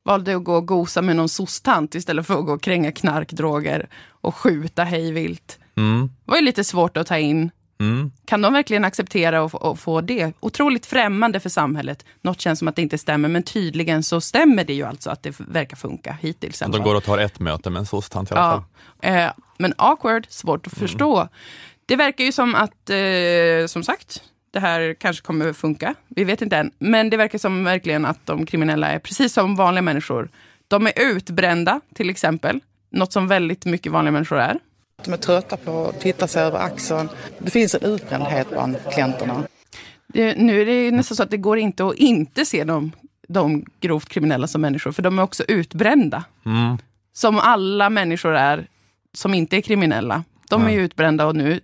[0.06, 3.90] valde att gå och gosa med någon sostant istället för att gå och kränga knarkdroger
[4.08, 5.60] och skjuta hejvilt.
[5.78, 6.08] Mm.
[6.08, 7.52] Det var ju lite svårt att ta in.
[7.80, 8.12] Mm.
[8.26, 10.34] Kan de verkligen acceptera och, och få det?
[10.40, 12.06] Otroligt främmande för samhället.
[12.22, 15.24] Något känns som att det inte stämmer, men tydligen så stämmer det ju alltså att
[15.24, 16.60] det verkar funka hittills.
[16.60, 16.82] De fall.
[16.82, 18.64] går och tar ett möte med en soc-tant i alla fall.
[19.02, 20.72] Ja, eh, men awkward, svårt Mm.
[20.74, 21.28] att förstå.
[21.86, 25.96] Det verkar ju som att, eh, som sagt, det här kanske kommer funka.
[26.08, 26.72] Vi vet inte än.
[26.80, 30.30] Men det verkar som verkligen att de kriminella är precis som vanliga människor.
[30.68, 32.60] De är utbrända, till exempel.
[32.92, 34.60] Något som väldigt mycket vanliga människor är.
[35.06, 37.10] De är trötta på att titta sig över axeln.
[37.40, 39.44] Det finns en utbrändhet bland klienterna.
[40.08, 42.92] Det, nu är det nästan så att det går inte att inte se de,
[43.28, 46.24] de grovt kriminella som människor, för de är också utbrända.
[46.46, 46.78] Mm.
[47.14, 48.68] Som alla människor är
[49.14, 50.24] som inte är kriminella.
[50.50, 51.60] De är ju utbrända och nu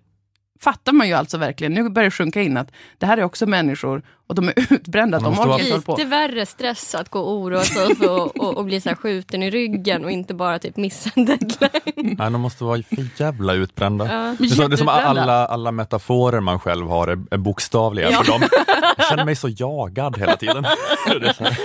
[0.62, 3.46] fattar man ju alltså verkligen, nu börjar det sjunka in att det här är också
[3.46, 5.20] människor och de är utbrända.
[5.20, 5.96] De orkar inte på.
[5.98, 8.96] Lite värre stress att gå och oroa sig för att och, och bli så här
[8.96, 11.70] skjuten i ryggen och inte bara typ missa en deadline.
[12.20, 14.06] Nej, de måste vara för jävla utbrända.
[14.06, 14.36] Ja.
[14.40, 18.12] Det är, så, det är som alla, alla metaforer man själv har är, är bokstavliga
[18.12, 18.42] för dem.
[18.98, 20.64] Jag känner mig så jagad hela tiden.
[21.08, 21.58] Det är, så här.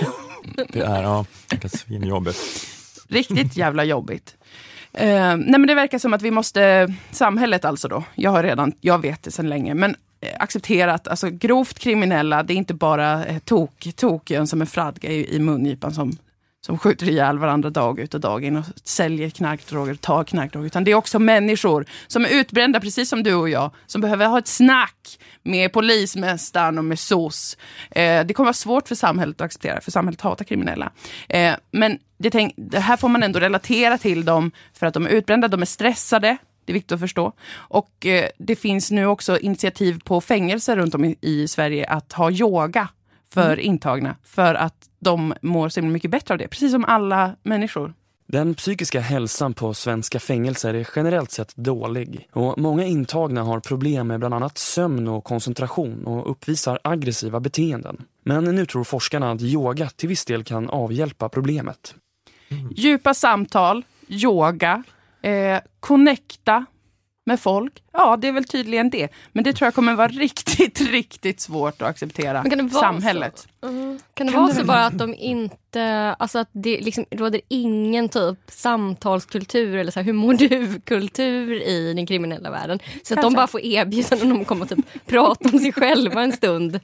[0.69, 2.39] det är ja, det är svinjobbigt.
[3.07, 4.35] Riktigt jävla jobbigt.
[4.97, 8.73] Eh, nej men det verkar som att vi måste, samhället alltså då, jag har redan,
[8.81, 9.95] jag vet det sedan länge, men eh,
[10.39, 14.65] accepterat, acceptera att alltså, grovt kriminella, det är inte bara eh, tok, token som är
[14.65, 16.17] fradga i, i mungipan som,
[16.65, 20.83] som skjuter ihjäl varandra dag ut och dag in och säljer knarkdroger, tar knarkdroger, utan
[20.83, 24.39] det är också människor som är utbrända, precis som du och jag, som behöver ha
[24.39, 27.57] ett snack med polismästaren och med SOS.
[27.91, 30.91] Eh, det kommer vara svårt för samhället att acceptera, för samhället hatar kriminella.
[31.29, 35.05] Eh, men det, tänk, det här får man ändå relatera till dem för att de
[35.05, 36.37] är utbrända, de är stressade.
[36.65, 37.33] Det är viktigt att förstå.
[37.53, 42.13] Och eh, det finns nu också initiativ på fängelser runt om i, i Sverige att
[42.13, 42.87] ha yoga
[43.29, 44.15] för intagna.
[44.23, 46.47] För att de mår så mycket bättre av det.
[46.47, 47.93] Precis som alla människor.
[48.27, 54.07] Den psykiska hälsan på svenska fängelser är generellt sett dålig och många intagna har problem
[54.07, 58.01] med bland annat sömn och koncentration och uppvisar aggressiva beteenden.
[58.23, 61.95] Men nu tror forskarna att yoga till viss del kan avhjälpa problemet.
[62.75, 64.83] Djupa samtal, yoga,
[65.21, 66.65] eh, connecta
[67.25, 67.83] med folk.
[67.93, 69.07] Ja, det är väl tydligen det.
[69.31, 72.41] Men det tror jag kommer vara riktigt, riktigt svårt att acceptera.
[72.41, 73.47] Men kan det vara Samhället.
[73.63, 73.99] Mm.
[74.13, 77.41] Kan det Kan vara det så bara att de inte, alltså att det liksom råder
[77.47, 82.79] ingen typ samtalskultur eller så här, hur mår du-kultur i den kriminella världen.
[83.03, 83.35] Så att de Kanske.
[83.35, 86.79] bara får erbjudanden om att komma och typ prata om sig själva en stund.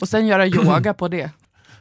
[0.00, 1.30] Och sen göra yoga på det.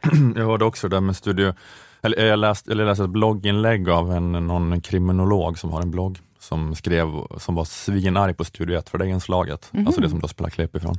[0.36, 1.54] Jag hörde också det där med studio,
[2.02, 5.92] eller jag läste, eller jag läste ett blogginlägg av en, någon kriminolog som har en
[5.92, 10.20] blogg som skrev, som var svinarg på Studio 1 för det inslaget, alltså det som
[10.20, 10.98] du har spelat klipp ifrån.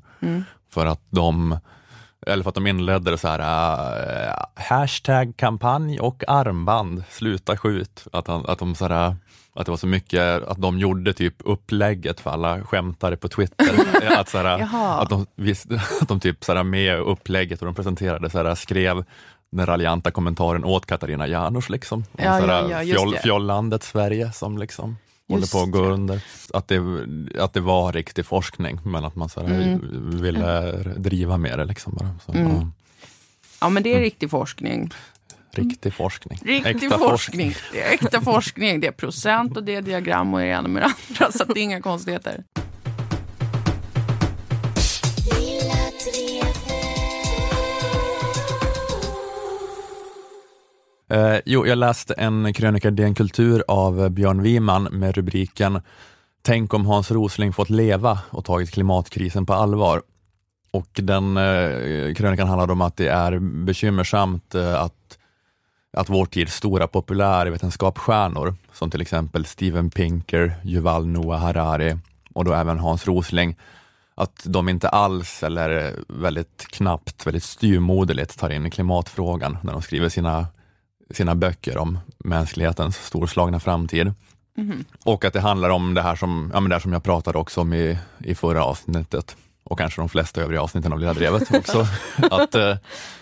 [0.71, 1.59] För att de
[2.27, 3.41] eller för att de inledde det så här,
[4.29, 8.07] äh, hashtag kampanj och armband, sluta skjut.
[8.13, 9.17] Att, han, att, de så här,
[9.55, 13.75] att det var så mycket, att de gjorde typ upplägget för alla skämtare på Twitter.
[14.19, 14.69] att, så här,
[15.03, 15.27] att, de,
[16.01, 19.05] att de typ så här, med upplägget och de presenterade, så här, skrev
[19.53, 21.71] den raljanta kommentaren åt Katarina Janouch.
[21.71, 23.19] Liksom, om Ja, så här, ja, ja, fjoll, det.
[23.19, 24.97] fjollandet Sverige som liksom
[25.29, 26.25] håller på att gå under.
[26.53, 26.81] Att det,
[27.41, 30.21] att det var riktig forskning, men att man så här, Mm.
[30.23, 31.65] ville driva med det.
[31.65, 32.11] Liksom bara.
[32.27, 32.53] Så, Mm.
[32.53, 32.71] ja,
[33.61, 34.91] Ja, men det är riktig forskning.
[35.51, 36.39] riktig forskning.
[36.45, 37.55] Riktig Äkta forskning.
[37.73, 38.81] Det är äkta forskning.
[38.81, 41.33] Det är procent och det är diagram och det ena med det andra.
[41.33, 42.45] Så det är inga konstigheter.
[51.15, 55.81] Eh, jo, jag läste en krönika i DN Kultur av Björn Wiman med rubriken
[56.43, 60.03] Tänk om Hans Rosling fått leva och tagit klimatkrisen på allvar.
[60.71, 65.19] Och den eh, krönikan handlade om att det är bekymmersamt eh, att,
[65.97, 71.99] att vår tids stora populärvetenskapsstjärnor, som till exempel Steven Pinker, Yuval Noah Harari
[72.33, 73.57] och då även Hans Rosling,
[74.15, 80.09] att de inte alls eller väldigt knappt, väldigt styrmoderligt tar in klimatfrågan när de skriver
[80.09, 80.47] sina,
[81.11, 84.13] sina böcker om mänsklighetens storslagna framtid.
[85.05, 87.39] Och att det handlar om det här som, ja, men det här som jag pratade
[87.39, 91.55] också om i, i förra avsnittet och kanske de flesta övriga avsnitten av Lilla Drevet
[91.55, 91.87] också.
[92.31, 92.77] att, eh,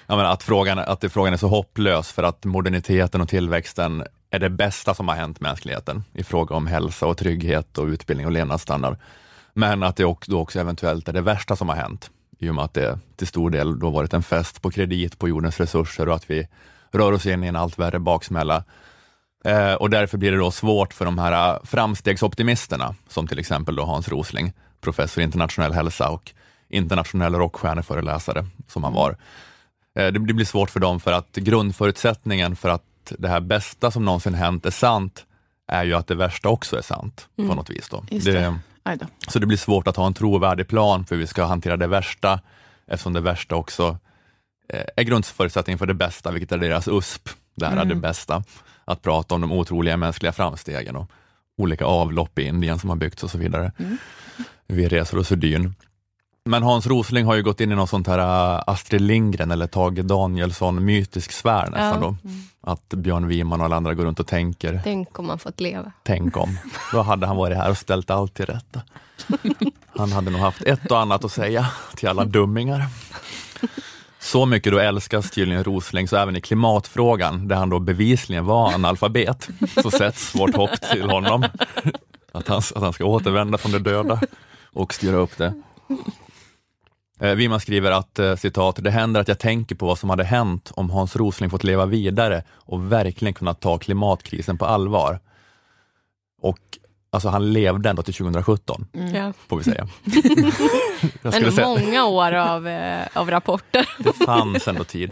[0.09, 4.51] menar, att, frågan, att frågan är så hopplös för att moderniteten och tillväxten är det
[4.51, 8.97] bästa som har hänt mänskligheten i fråga om hälsa och trygghet och utbildning och levnadsstandard.
[9.55, 12.65] Men att det också, också eventuellt är det värsta som har hänt i och med
[12.65, 16.15] att det till stor del då varit en fest på kredit på jordens resurser och
[16.15, 16.49] att vi
[16.95, 18.65] rör oss in i en allt värre baksmälla.
[19.45, 23.85] Eh, och därför blir det då svårt för de här framstegsoptimisterna, som till exempel då
[23.85, 26.33] Hans Rosling, professor i internationell hälsa och
[26.69, 29.17] internationell rockstjärneföreläsare som han var.
[29.99, 34.05] Eh, det blir svårt för dem för att grundförutsättningen för att det här bästa som
[34.05, 35.25] någonsin hänt är sant,
[35.69, 37.51] är ju att det värsta också är sant Mm.
[37.51, 37.89] på något vis.
[37.89, 38.05] Då.
[38.25, 38.55] Det,
[39.29, 41.87] så det blir svårt att ha en trovärdig plan för hur vi ska hantera det
[41.87, 42.41] värsta,
[42.87, 43.97] eftersom det värsta också eh,
[44.97, 47.29] är grundförutsättningen för det bästa, vilket är deras USP.
[47.55, 47.89] Det här är Mm.
[47.89, 48.45] det bästa.
[48.85, 51.11] Att prata om de otroliga mänskliga framstegen och
[51.59, 53.73] olika avlopp i Indien som har byggts och så vidare.
[53.79, 53.97] Mm.
[54.69, 55.75] Vid resor och Sydyn.
[56.45, 59.67] Men Hans Rosling har ju gått in i någon sånt här äh, Astrid Lindgren eller
[59.67, 61.99] Tage Danielsson mytisk sfär nästan Ja.
[62.01, 62.17] då.
[62.61, 65.93] Att Björn Wiman och alla andra går runt och tänker, Tänk om man fått leva.
[66.03, 66.59] tänk om.
[66.93, 68.83] Då hade han varit här och ställt allt till rätta.
[69.97, 71.67] Han hade nog haft ett och annat att säga
[71.97, 72.87] till alla dummingar.
[74.23, 78.73] Så mycket då älskas tydligen Rosling, så även i klimatfrågan, där han då bevisligen var
[78.73, 79.49] analfabet,
[79.83, 81.45] så sätts vårt hopp till honom.
[82.33, 84.21] Att han, att han ska återvända från de döda
[84.73, 85.55] och styra upp det.
[87.21, 90.25] Eh, Wiman skriver att, eh, citat, det händer att jag tänker på vad som hade
[90.25, 95.21] hänt om Hans Rosling fått leva vidare och verkligen kunnat ta klimatkrisen på allvar.
[96.43, 96.79] Och
[97.13, 99.33] alltså han levde ändå till 2017, Ja.
[99.49, 99.89] får vi säga.
[101.23, 103.89] jag skulle Men säga, många år av, eh, av rapporter.
[103.99, 105.11] det fanns ändå tid.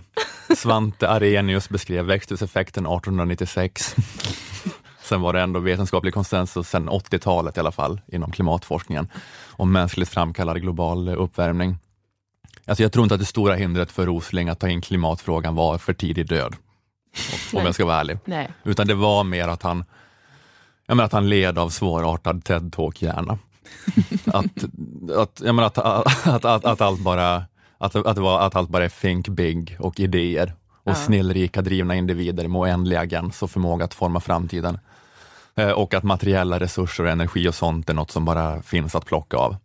[0.57, 3.97] Svante Arrhenius beskrev växthuseffekten 1896.
[5.03, 9.09] Sen var det ändå vetenskaplig konsensus sen 80-talet i alla fall inom klimatforskningen
[9.51, 11.77] om mänskligt framkallad global uppvärmning.
[12.67, 15.79] Alltså jag tror inte att det stora hindret för Rosling att ta in klimatfrågan var
[15.79, 16.59] för tidig död, om
[17.53, 17.65] Nej.
[17.65, 18.19] jag ska vara ärlig.
[18.25, 18.49] Nej.
[18.65, 19.85] Utan det var mer att han,
[20.91, 23.39] jag menar att han led av svårartad TED-talk-hjärna.
[24.27, 24.65] att,
[25.17, 27.45] att, jag menar att, att, att, att, allt bara,
[27.79, 30.95] att, att, var, att allt bara är think big och idéer och Ja.
[30.95, 34.79] snillrika drivna individer med oändlig agens och förmåga att forma framtiden.
[35.57, 39.05] Eh, Och att materiella resurser och energi och sånt är något som bara finns att
[39.07, 39.57] plocka av.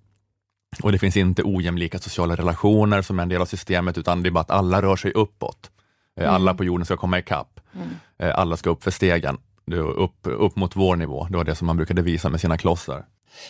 [0.83, 4.29] Och det finns inte ojämlika sociala relationer som är en del av systemet, utan det
[4.29, 5.71] är bara att alla rör sig uppåt.
[6.19, 7.59] Eh, Alla på jorden ska komma ikapp.
[8.19, 9.37] Eh, Alla ska upp för stegen.
[9.65, 11.27] Det är upp, upp mot vår nivå.
[11.29, 13.05] Det var det som man brukade visa med sina klossar.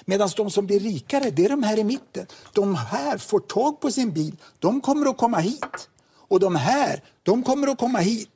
[0.05, 2.25] Medan de som blir rikare, det är de här i mitten.
[2.53, 5.89] De här får tag på sin bil, de kommer att komma hit.
[6.27, 8.29] Och de här, de kommer att komma hit.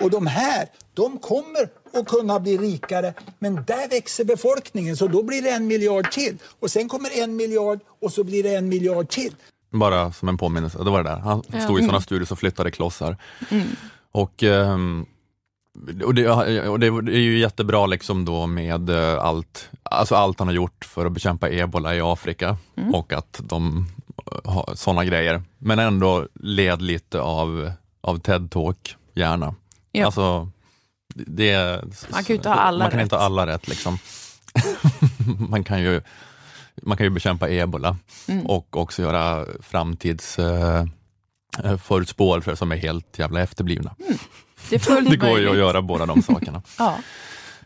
[0.00, 3.14] Och de här, de kommer att kunna bli rikare.
[3.38, 6.36] Men där växer befolkningen, så då blir det en miljard till.
[6.60, 9.34] Och sen kommer en miljard och så blir det en miljard till.
[9.70, 11.16] Bara som en påminnelse, det var det där.
[11.16, 13.16] Han stod i sådana studier och flyttade klossar.
[13.50, 13.66] Mm.
[14.12, 15.06] Och, ehm,
[16.04, 16.28] och, det,
[16.68, 20.84] och det är ju jättebra liksom då med eh, allt, alltså allt han har gjort
[20.84, 22.94] för att bekämpa ebola i Afrika Mm.
[22.94, 23.86] och att de
[24.44, 25.42] eh, har sådana grejer.
[25.58, 29.54] Men ändå led lite av, av TED-talk, gärna.
[29.92, 30.06] Ja.
[30.06, 30.50] Alltså,
[31.14, 33.04] det, Man kan ju inte ha alla Man kan rätt.
[33.04, 33.98] inte ha alla rätt liksom.
[35.48, 36.00] man, kan ju,
[36.82, 37.96] man kan ju bekämpa ebola
[38.28, 38.46] Mm.
[38.46, 40.84] och också göra framtids eh,
[41.82, 43.94] förutspåelser som är helt jävla efterblivna.
[44.70, 46.62] Det är fullt Det går ju att göra båda de sakerna.
[46.78, 46.98] Ja.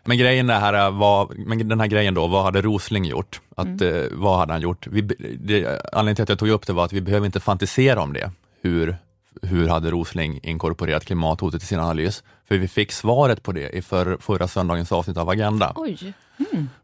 [0.04, 3.40] Men grejen är här var, men den här grejen då, vad hade Rosling gjort?
[3.56, 3.96] Att, Mm.
[4.02, 4.86] eh, vad hade han gjort?
[4.86, 5.00] Vi,
[5.40, 8.12] det, anledningen till att jag tog upp det var att vi behöver inte fantisera om
[8.12, 8.30] det.
[8.62, 8.96] Hur,
[9.42, 12.22] hur hade Rosling inkorporerat klimathotet i sin analys?
[12.48, 15.72] För vi fick svaret på det i för, förra söndagens avsnitt av Agenda.
[15.76, 16.12] Oj.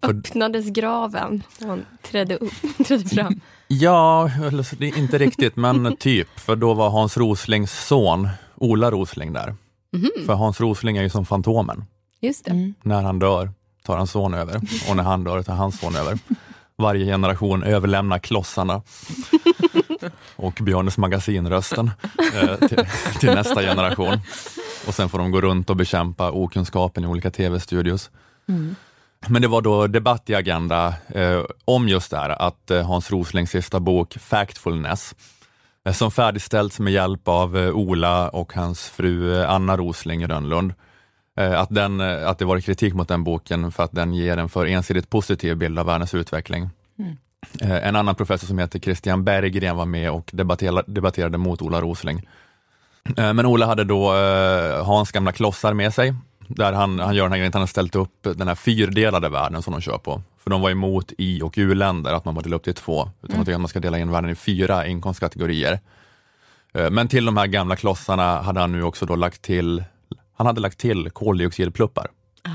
[0.00, 2.52] För- Öppnades graven och han trädde, upp,
[2.86, 3.40] trädde fram.
[3.68, 4.30] Ja,
[4.78, 6.40] det inte riktigt, men typ.
[6.40, 9.54] För då var Hans Roslings son, Ola Rosling, där.
[10.26, 11.84] För Hans Rosling är ju som Fantomen.
[12.20, 12.72] Just det.
[12.82, 13.50] När han dör
[13.82, 16.18] tar hans son över och när han dör tar hans son över.
[16.78, 18.82] Varje generation överlämnar klossarna
[20.36, 21.90] och Björnes magasinrösten
[22.34, 22.86] eh, till,
[23.20, 24.20] till nästa generation.
[24.86, 28.10] Och sen får de gå runt och bekämpa okunskapen i olika tv-studios.
[29.28, 33.10] Men det var då debatt i Agenda eh, om just det här att eh, Hans
[33.10, 35.14] Roslings sista bok Factfulness,
[35.92, 40.74] som färdigställts med hjälp av eh, Ola och hans fru eh, Anna Rosling Rönnlund,
[41.38, 44.36] eh, att, den, eh, att det var kritik mot den boken för att den ger
[44.36, 46.70] en för ensidigt positiv bild av världens utveckling.
[47.60, 51.80] Eh, En annan professor som heter Christian Berggren var med och debatterade, debatterade mot Ola
[51.80, 52.28] Rosling.
[53.16, 56.14] Eh, Men Ola hade då eh, Hans gamla klossar med sig,
[56.48, 59.28] där han, han gör den här grejen att han har ställt upp den här fyrdelade
[59.28, 60.22] världen som de kör på.
[60.42, 63.40] För de var emot i och u-länder, att man bara delar upp till två, utan
[63.40, 65.80] att man ska dela in världen i fyra inkomstkategorier.
[66.74, 69.84] Eh, Men till de här gamla klossarna hade han nu också då lagt till,
[70.36, 72.06] han hade lagt till koldioxidpluppar.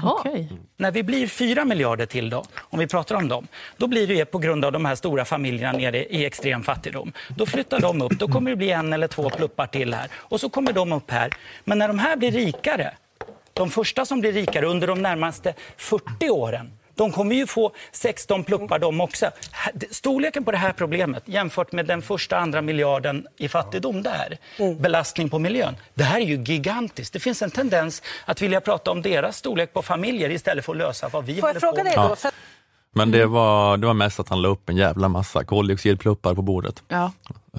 [0.03, 0.51] Okej.
[0.77, 4.25] När vi blir 4 miljarder till då, om vi pratar om dem, då blir det
[4.25, 7.11] på grund av de här stora familjerna nere i extrem fattigdom.
[7.37, 10.39] Då flyttar de upp, då kommer det bli en eller två pluppar till här och
[10.39, 11.29] så kommer de upp här.
[11.63, 12.93] Men när de här blir rikare,
[13.53, 18.43] de första som blir rikare under de närmaste 40 åren, de kommer ju få 16
[18.43, 19.31] pluppar de också.
[19.91, 24.37] Storleken på det här problemet jämfört med den första andra miljarden i fattigdom där,
[24.79, 27.13] belastning på miljön, det här är ju gigantiskt.
[27.13, 30.77] Det finns en tendens att vilja prata om deras storlek på familjer istället för att
[30.77, 32.09] lösa vad vi Får håller jag fråga på med.
[32.09, 32.15] då?
[32.15, 32.31] För
[32.93, 36.41] Men det var, det var mest att han la upp en jävla massa koldioxidpluppar på
[36.41, 36.83] bordet.
[36.87, 37.11] Ja.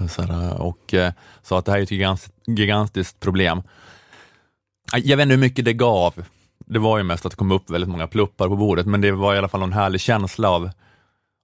[0.09, 1.13] Så här, och eh,
[1.43, 3.63] sa att det här är ett gigantiskt, gigantiskt problem.
[4.91, 6.23] Jag vet inte hur mycket det gav.
[6.65, 9.11] Det var ju mest att det kom upp väldigt många pluppar på bordet, men det
[9.11, 10.69] var i alla fall en härlig känsla av,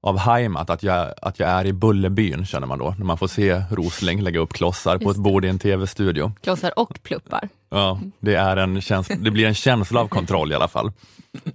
[0.04, 3.28] av heimat, att jag, att jag är i Bullerbyn, känner man då, när man får
[3.28, 6.32] se Rosling lägga upp klossar på Just ett bord i en tv-studio.
[6.44, 7.50] Klossar och pluppar.
[7.70, 10.92] Ja, det, är en känsla, det blir en känsla av kontroll i alla fall.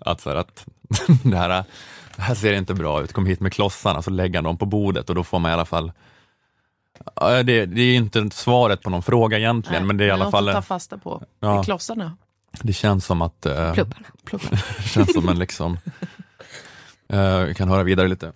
[0.01, 0.67] Att, så här, att
[1.23, 1.65] det, här,
[2.17, 4.67] det här ser inte bra ut, kom hit med klossarna, så lägger han dem på
[4.67, 5.93] bordet och då får man i alla fall
[7.45, 10.25] det, det är inte svaret på någon fråga egentligen, Nej, men det är i alla
[10.25, 11.23] något fall att ta fasta på.
[11.41, 11.61] Ja.
[11.61, 12.17] I klossarna.
[12.63, 14.09] det känns som att eh, Plupparna.
[14.77, 15.79] det känns som en liksom
[17.09, 18.33] eh, vi kan höra vidare lite.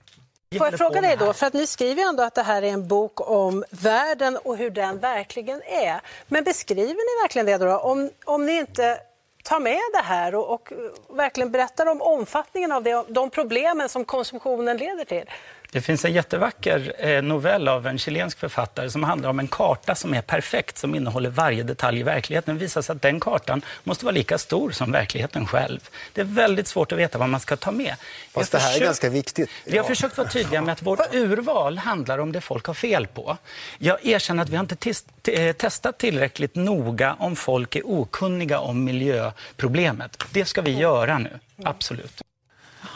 [0.58, 2.72] Får jag fråga dig då, för att ni skriver ju ändå att det här är
[2.72, 6.00] en bok om världen och hur den verkligen är.
[6.26, 7.78] Men beskriver ni verkligen det då?
[7.78, 8.98] Om, om ni inte
[9.44, 10.72] tar med det här och, och
[11.16, 15.24] verkligen berättar om omfattningen av det, de problemen som konsumtionen leder till.
[15.72, 19.94] Det finns en jättevacker eh, novell av en chilensk författare som handlar om en karta
[19.94, 22.54] som är perfekt, som innehåller varje detalj i verkligheten.
[22.54, 25.80] Det visar sig att den kartan måste vara lika stor som verkligheten själv.
[26.12, 27.94] Det är väldigt svårt att veta vad man ska ta med.
[28.32, 29.50] Fast det här är försökt- ganska viktigt.
[29.64, 33.06] Vi har försökt vara tydliga med att vårt urval handlar om det folk har fel
[33.06, 33.36] på.
[33.78, 34.92] Jag erkänner att vi har inte
[35.32, 40.24] eh, testat tillräckligt noga om folk är okunniga om miljöproblemet.
[40.30, 42.22] Det ska vi göra nu, absolut.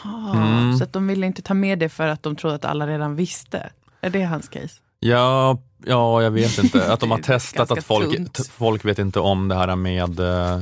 [0.05, 0.77] Mm.
[0.77, 3.15] Så att de ville inte ta med det för att de trodde att alla redan
[3.15, 3.69] visste.
[4.01, 4.73] Är det hans case?
[4.99, 6.93] Ja, ja, jag vet inte.
[6.93, 8.49] Att de har testat att folk, tunt.
[8.51, 10.59] folk vet inte om det här med eh,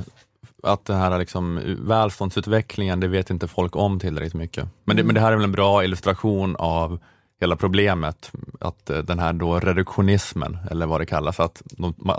[0.63, 4.67] att den här liksom, välståndsutvecklingen, det vet inte folk om tillräckligt mycket.
[4.83, 5.07] Men det, Mm.
[5.07, 6.99] men det här är väl en bra illustration av
[7.41, 11.61] hela problemet, att eh, den här då reduktionismen, eller vad det kallas, att,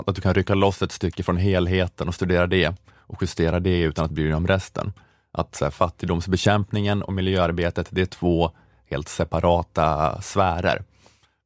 [0.06, 3.80] att du kan rycka loss ett stycke från helheten och studera det och justera det
[3.80, 4.92] utan att bry dig om resten.
[5.32, 8.50] Att så här, fattigdomsbekämpningen och miljöarbetet, det är två
[8.90, 10.82] helt separata sfärer.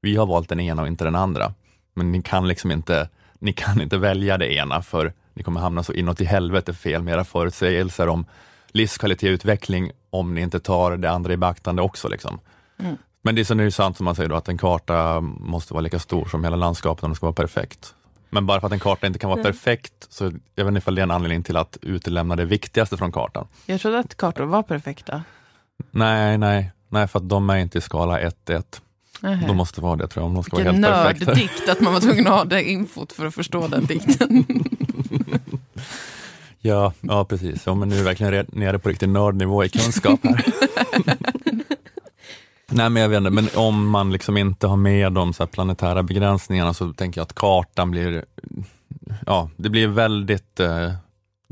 [0.00, 1.54] Vi har valt den ena och inte den andra.
[1.94, 3.08] Men ni kan liksom inte,
[3.38, 7.02] ni kan inte välja det ena för ni kommer hamna så inåt i helvete fel
[7.02, 8.26] med era förutsägelser om
[8.68, 12.08] livskvalitet och utveckling om ni inte tar det andra i beaktande också.
[12.08, 12.40] Liksom.
[12.78, 12.96] Mm.
[13.22, 15.80] Men det är så nu sant som man säger då, att en karta måste vara
[15.80, 17.94] lika stor som hela landskapet om den ska vara perfekt.
[18.36, 19.52] Men bara för att en karta inte kan vara Mm.
[19.52, 20.24] perfekt, så
[20.54, 23.46] jag vet inte ifall det är en anledning till att utelämna det viktigaste från kartan.
[23.66, 25.22] Jag trodde att kartor var perfekta.
[25.90, 28.62] Nej, nej, nej, för att de är inte i skala 1-1.
[29.20, 29.46] Nähä.
[29.46, 31.32] De måste vara det tror jag, om de ska Vilken vara helt perfekta.
[31.32, 34.44] nörddikt att man var tvungen att ha det infot för att förstå den dikten.
[36.60, 37.66] Ja, ja precis.
[37.66, 40.44] Ja, men nu är vi verkligen re- nere på riktig nördnivå i kunskap här.
[42.70, 45.48] Nej men jag vet inte, men om man liksom inte har med de så här
[45.48, 48.24] planetära begränsningarna så tänker jag att kartan blir,
[49.26, 50.92] ja det blir väldigt, eh,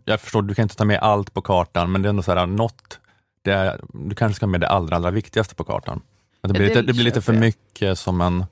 [0.05, 2.35] jag förstår du kan inte ta med allt på kartan men det är ändå så
[2.35, 3.01] här något,
[3.45, 6.01] är, du kanske ska ha med det allra, allra viktigaste på kartan.
[6.41, 8.45] Att det, blir lite, det blir lite för mycket som en,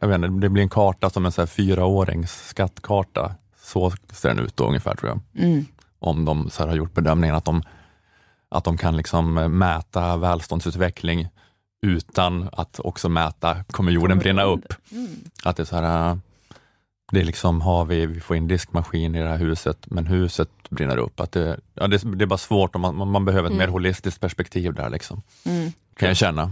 [0.00, 3.34] jag vet inte, det blir en karta som en så här fyraårings skattkarta.
[3.62, 5.64] Så ser den ut då ungefär tror jag Mm.
[5.98, 7.62] om de så har gjort bedömningen att de,
[8.48, 11.28] att de kan liksom eh, mäta välståndsutveckling
[11.82, 14.74] utan att också mäta, kommer jorden brinna upp?
[14.92, 15.08] Mm.
[15.44, 16.16] Att det är så här, eh,
[17.12, 20.48] det är liksom, har vi, vi får in diskmaskin i det här huset, men huset
[20.70, 21.20] brinner upp.
[21.20, 23.66] Att det, ja, det, det är bara svårt, man, man- man behöver ett Mm.
[23.66, 24.90] mer holistiskt perspektiv där.
[24.90, 25.22] Liksom.
[25.44, 25.72] Mm.
[25.96, 26.50] Kan jag känna.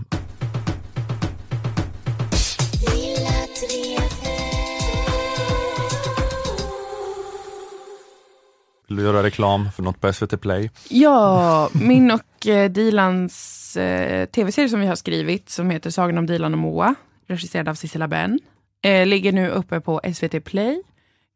[8.88, 10.70] Vill du göra reklam för något på SVT Play?
[10.88, 16.26] Ja, min och eh, Dilans eh, tv-serie som vi har skrivit som heter Sagan om
[16.26, 16.94] Dilan och Moa,
[17.28, 18.38] regisserad av Sissela Benn,
[18.82, 20.82] eh, ligger nu uppe på SVT Play.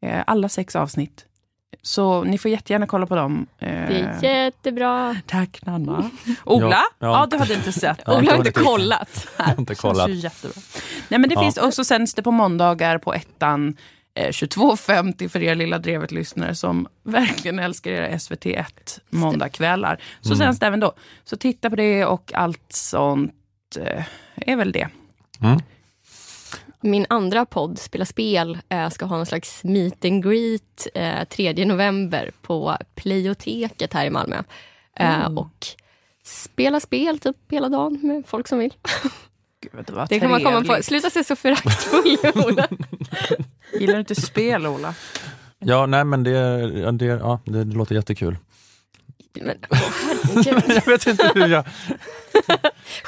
[0.05, 1.25] Eh, alla sex avsnitt.
[1.81, 3.47] Så ni får jättegärna kolla på dem.
[3.59, 5.15] Eh, Det är jättebra.
[5.27, 6.09] Tack Nanna.
[6.45, 6.69] Ola?
[6.69, 7.27] Ja, Ja, ja.
[7.31, 9.27] du hade inte sett Ola har inte kollat.
[9.37, 10.09] Jag har inte kollat.
[10.09, 10.61] Jättebra.
[11.09, 11.41] Nej, men det Ja.
[11.41, 13.77] finns, och så sänds det på måndagar på ettan
[14.15, 20.01] 22.50 för er lilla Drevet-lyssnare som verkligen älskar era SVT1 måndagkvällar.
[20.21, 20.37] Så Mm.
[20.37, 20.93] sänds det även då.
[21.23, 23.33] Så titta på det och allt sånt
[23.79, 24.03] eh,
[24.35, 24.87] är väl det.
[25.41, 25.59] Mm.
[26.83, 31.65] Min andra podd, Spela spel, eh, ska ha en slags meet and greet eh, 3
[31.65, 34.43] november på Playoteket här i Malmö.
[34.99, 35.37] Eh, Mm.
[35.37, 35.67] och
[36.23, 38.73] spela spel typ hela dagen med folk som vill.
[39.61, 40.83] Gud, det var Det kan man komma på.
[40.83, 42.67] Sluta se så föraktfull Ola.
[43.79, 44.93] Gillar du inte spel, Ola?
[45.59, 46.31] Ja, nej men det,
[46.79, 48.37] ja, det, ja, det, det låter jättekul.
[49.33, 49.79] Men, åh,
[50.67, 51.65] jag vet inte hur jag...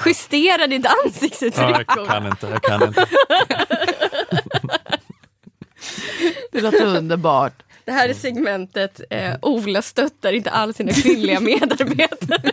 [0.06, 2.12] Justera ditt Ja, ansiktsuttryck jag Ola.
[2.14, 2.48] kan inte.
[2.48, 3.06] Jag kan inte.
[6.52, 7.64] Det låter underbart.
[7.86, 12.52] Det här är segmentet eh, Ola stöttar inte alls sina kvinnliga medarbetare.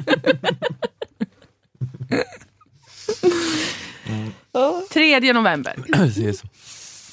[4.92, 5.74] 3 november.
[5.92, 6.42] Precis.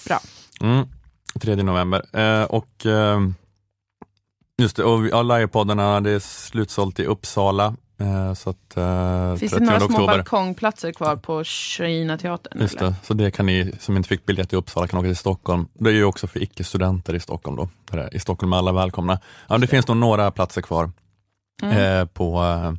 [0.07, 0.19] Bra.
[0.61, 0.87] Mm,
[1.41, 2.05] 3 november.
[2.19, 3.19] Eh, och eh,
[4.57, 7.75] just det, och ja, livepoddarna, det är slutsålt i Uppsala.
[7.99, 10.07] Eh, så att, eh, Finns det 30 några små oktober.
[10.17, 12.61] balkongplatser kvar på Kina-teatern?
[12.61, 15.15] Just det, så det kan ni som inte fick biljett i Uppsala kan åka till
[15.17, 15.67] Stockholm.
[15.73, 17.69] Det är ju också för icke-studenter i Stockholm då.
[18.11, 19.19] I Stockholm är alla välkomna.
[19.49, 20.91] Ja, det finns nog några platser kvar
[21.63, 21.77] Mm.
[22.01, 22.71] eh, på, eh,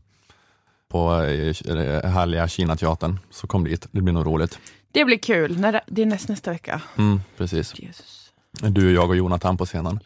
[0.89, 3.19] på eh, härliga Kina-teatern.
[3.31, 4.59] Så kom dit, det blir nog roligt.
[4.93, 5.61] Det blir kul.
[5.61, 6.81] När det, det är näst, nästa vecka.
[6.99, 7.79] Mm, precis.
[7.79, 8.33] Jesus.
[8.53, 10.01] Du, jag och Jonathan på scenen.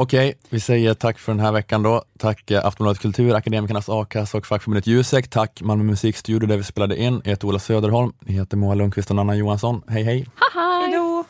[0.00, 2.04] Okej, vi säger tack för den här veckan då.
[2.18, 5.28] Tack eh, Aftonbladet Kultur, Akademikernas A-kassa och fackförbundet Jusek.
[5.28, 7.20] Tack Malmö musikstudio där vi spelade in.
[7.24, 8.12] Jag heter Ola Söderholm.
[8.20, 9.82] Ni heter Moa Lundqvist och Anna Johansson.
[9.88, 10.26] Hej hej!
[10.34, 10.80] Haha.
[10.84, 11.24] Hej då!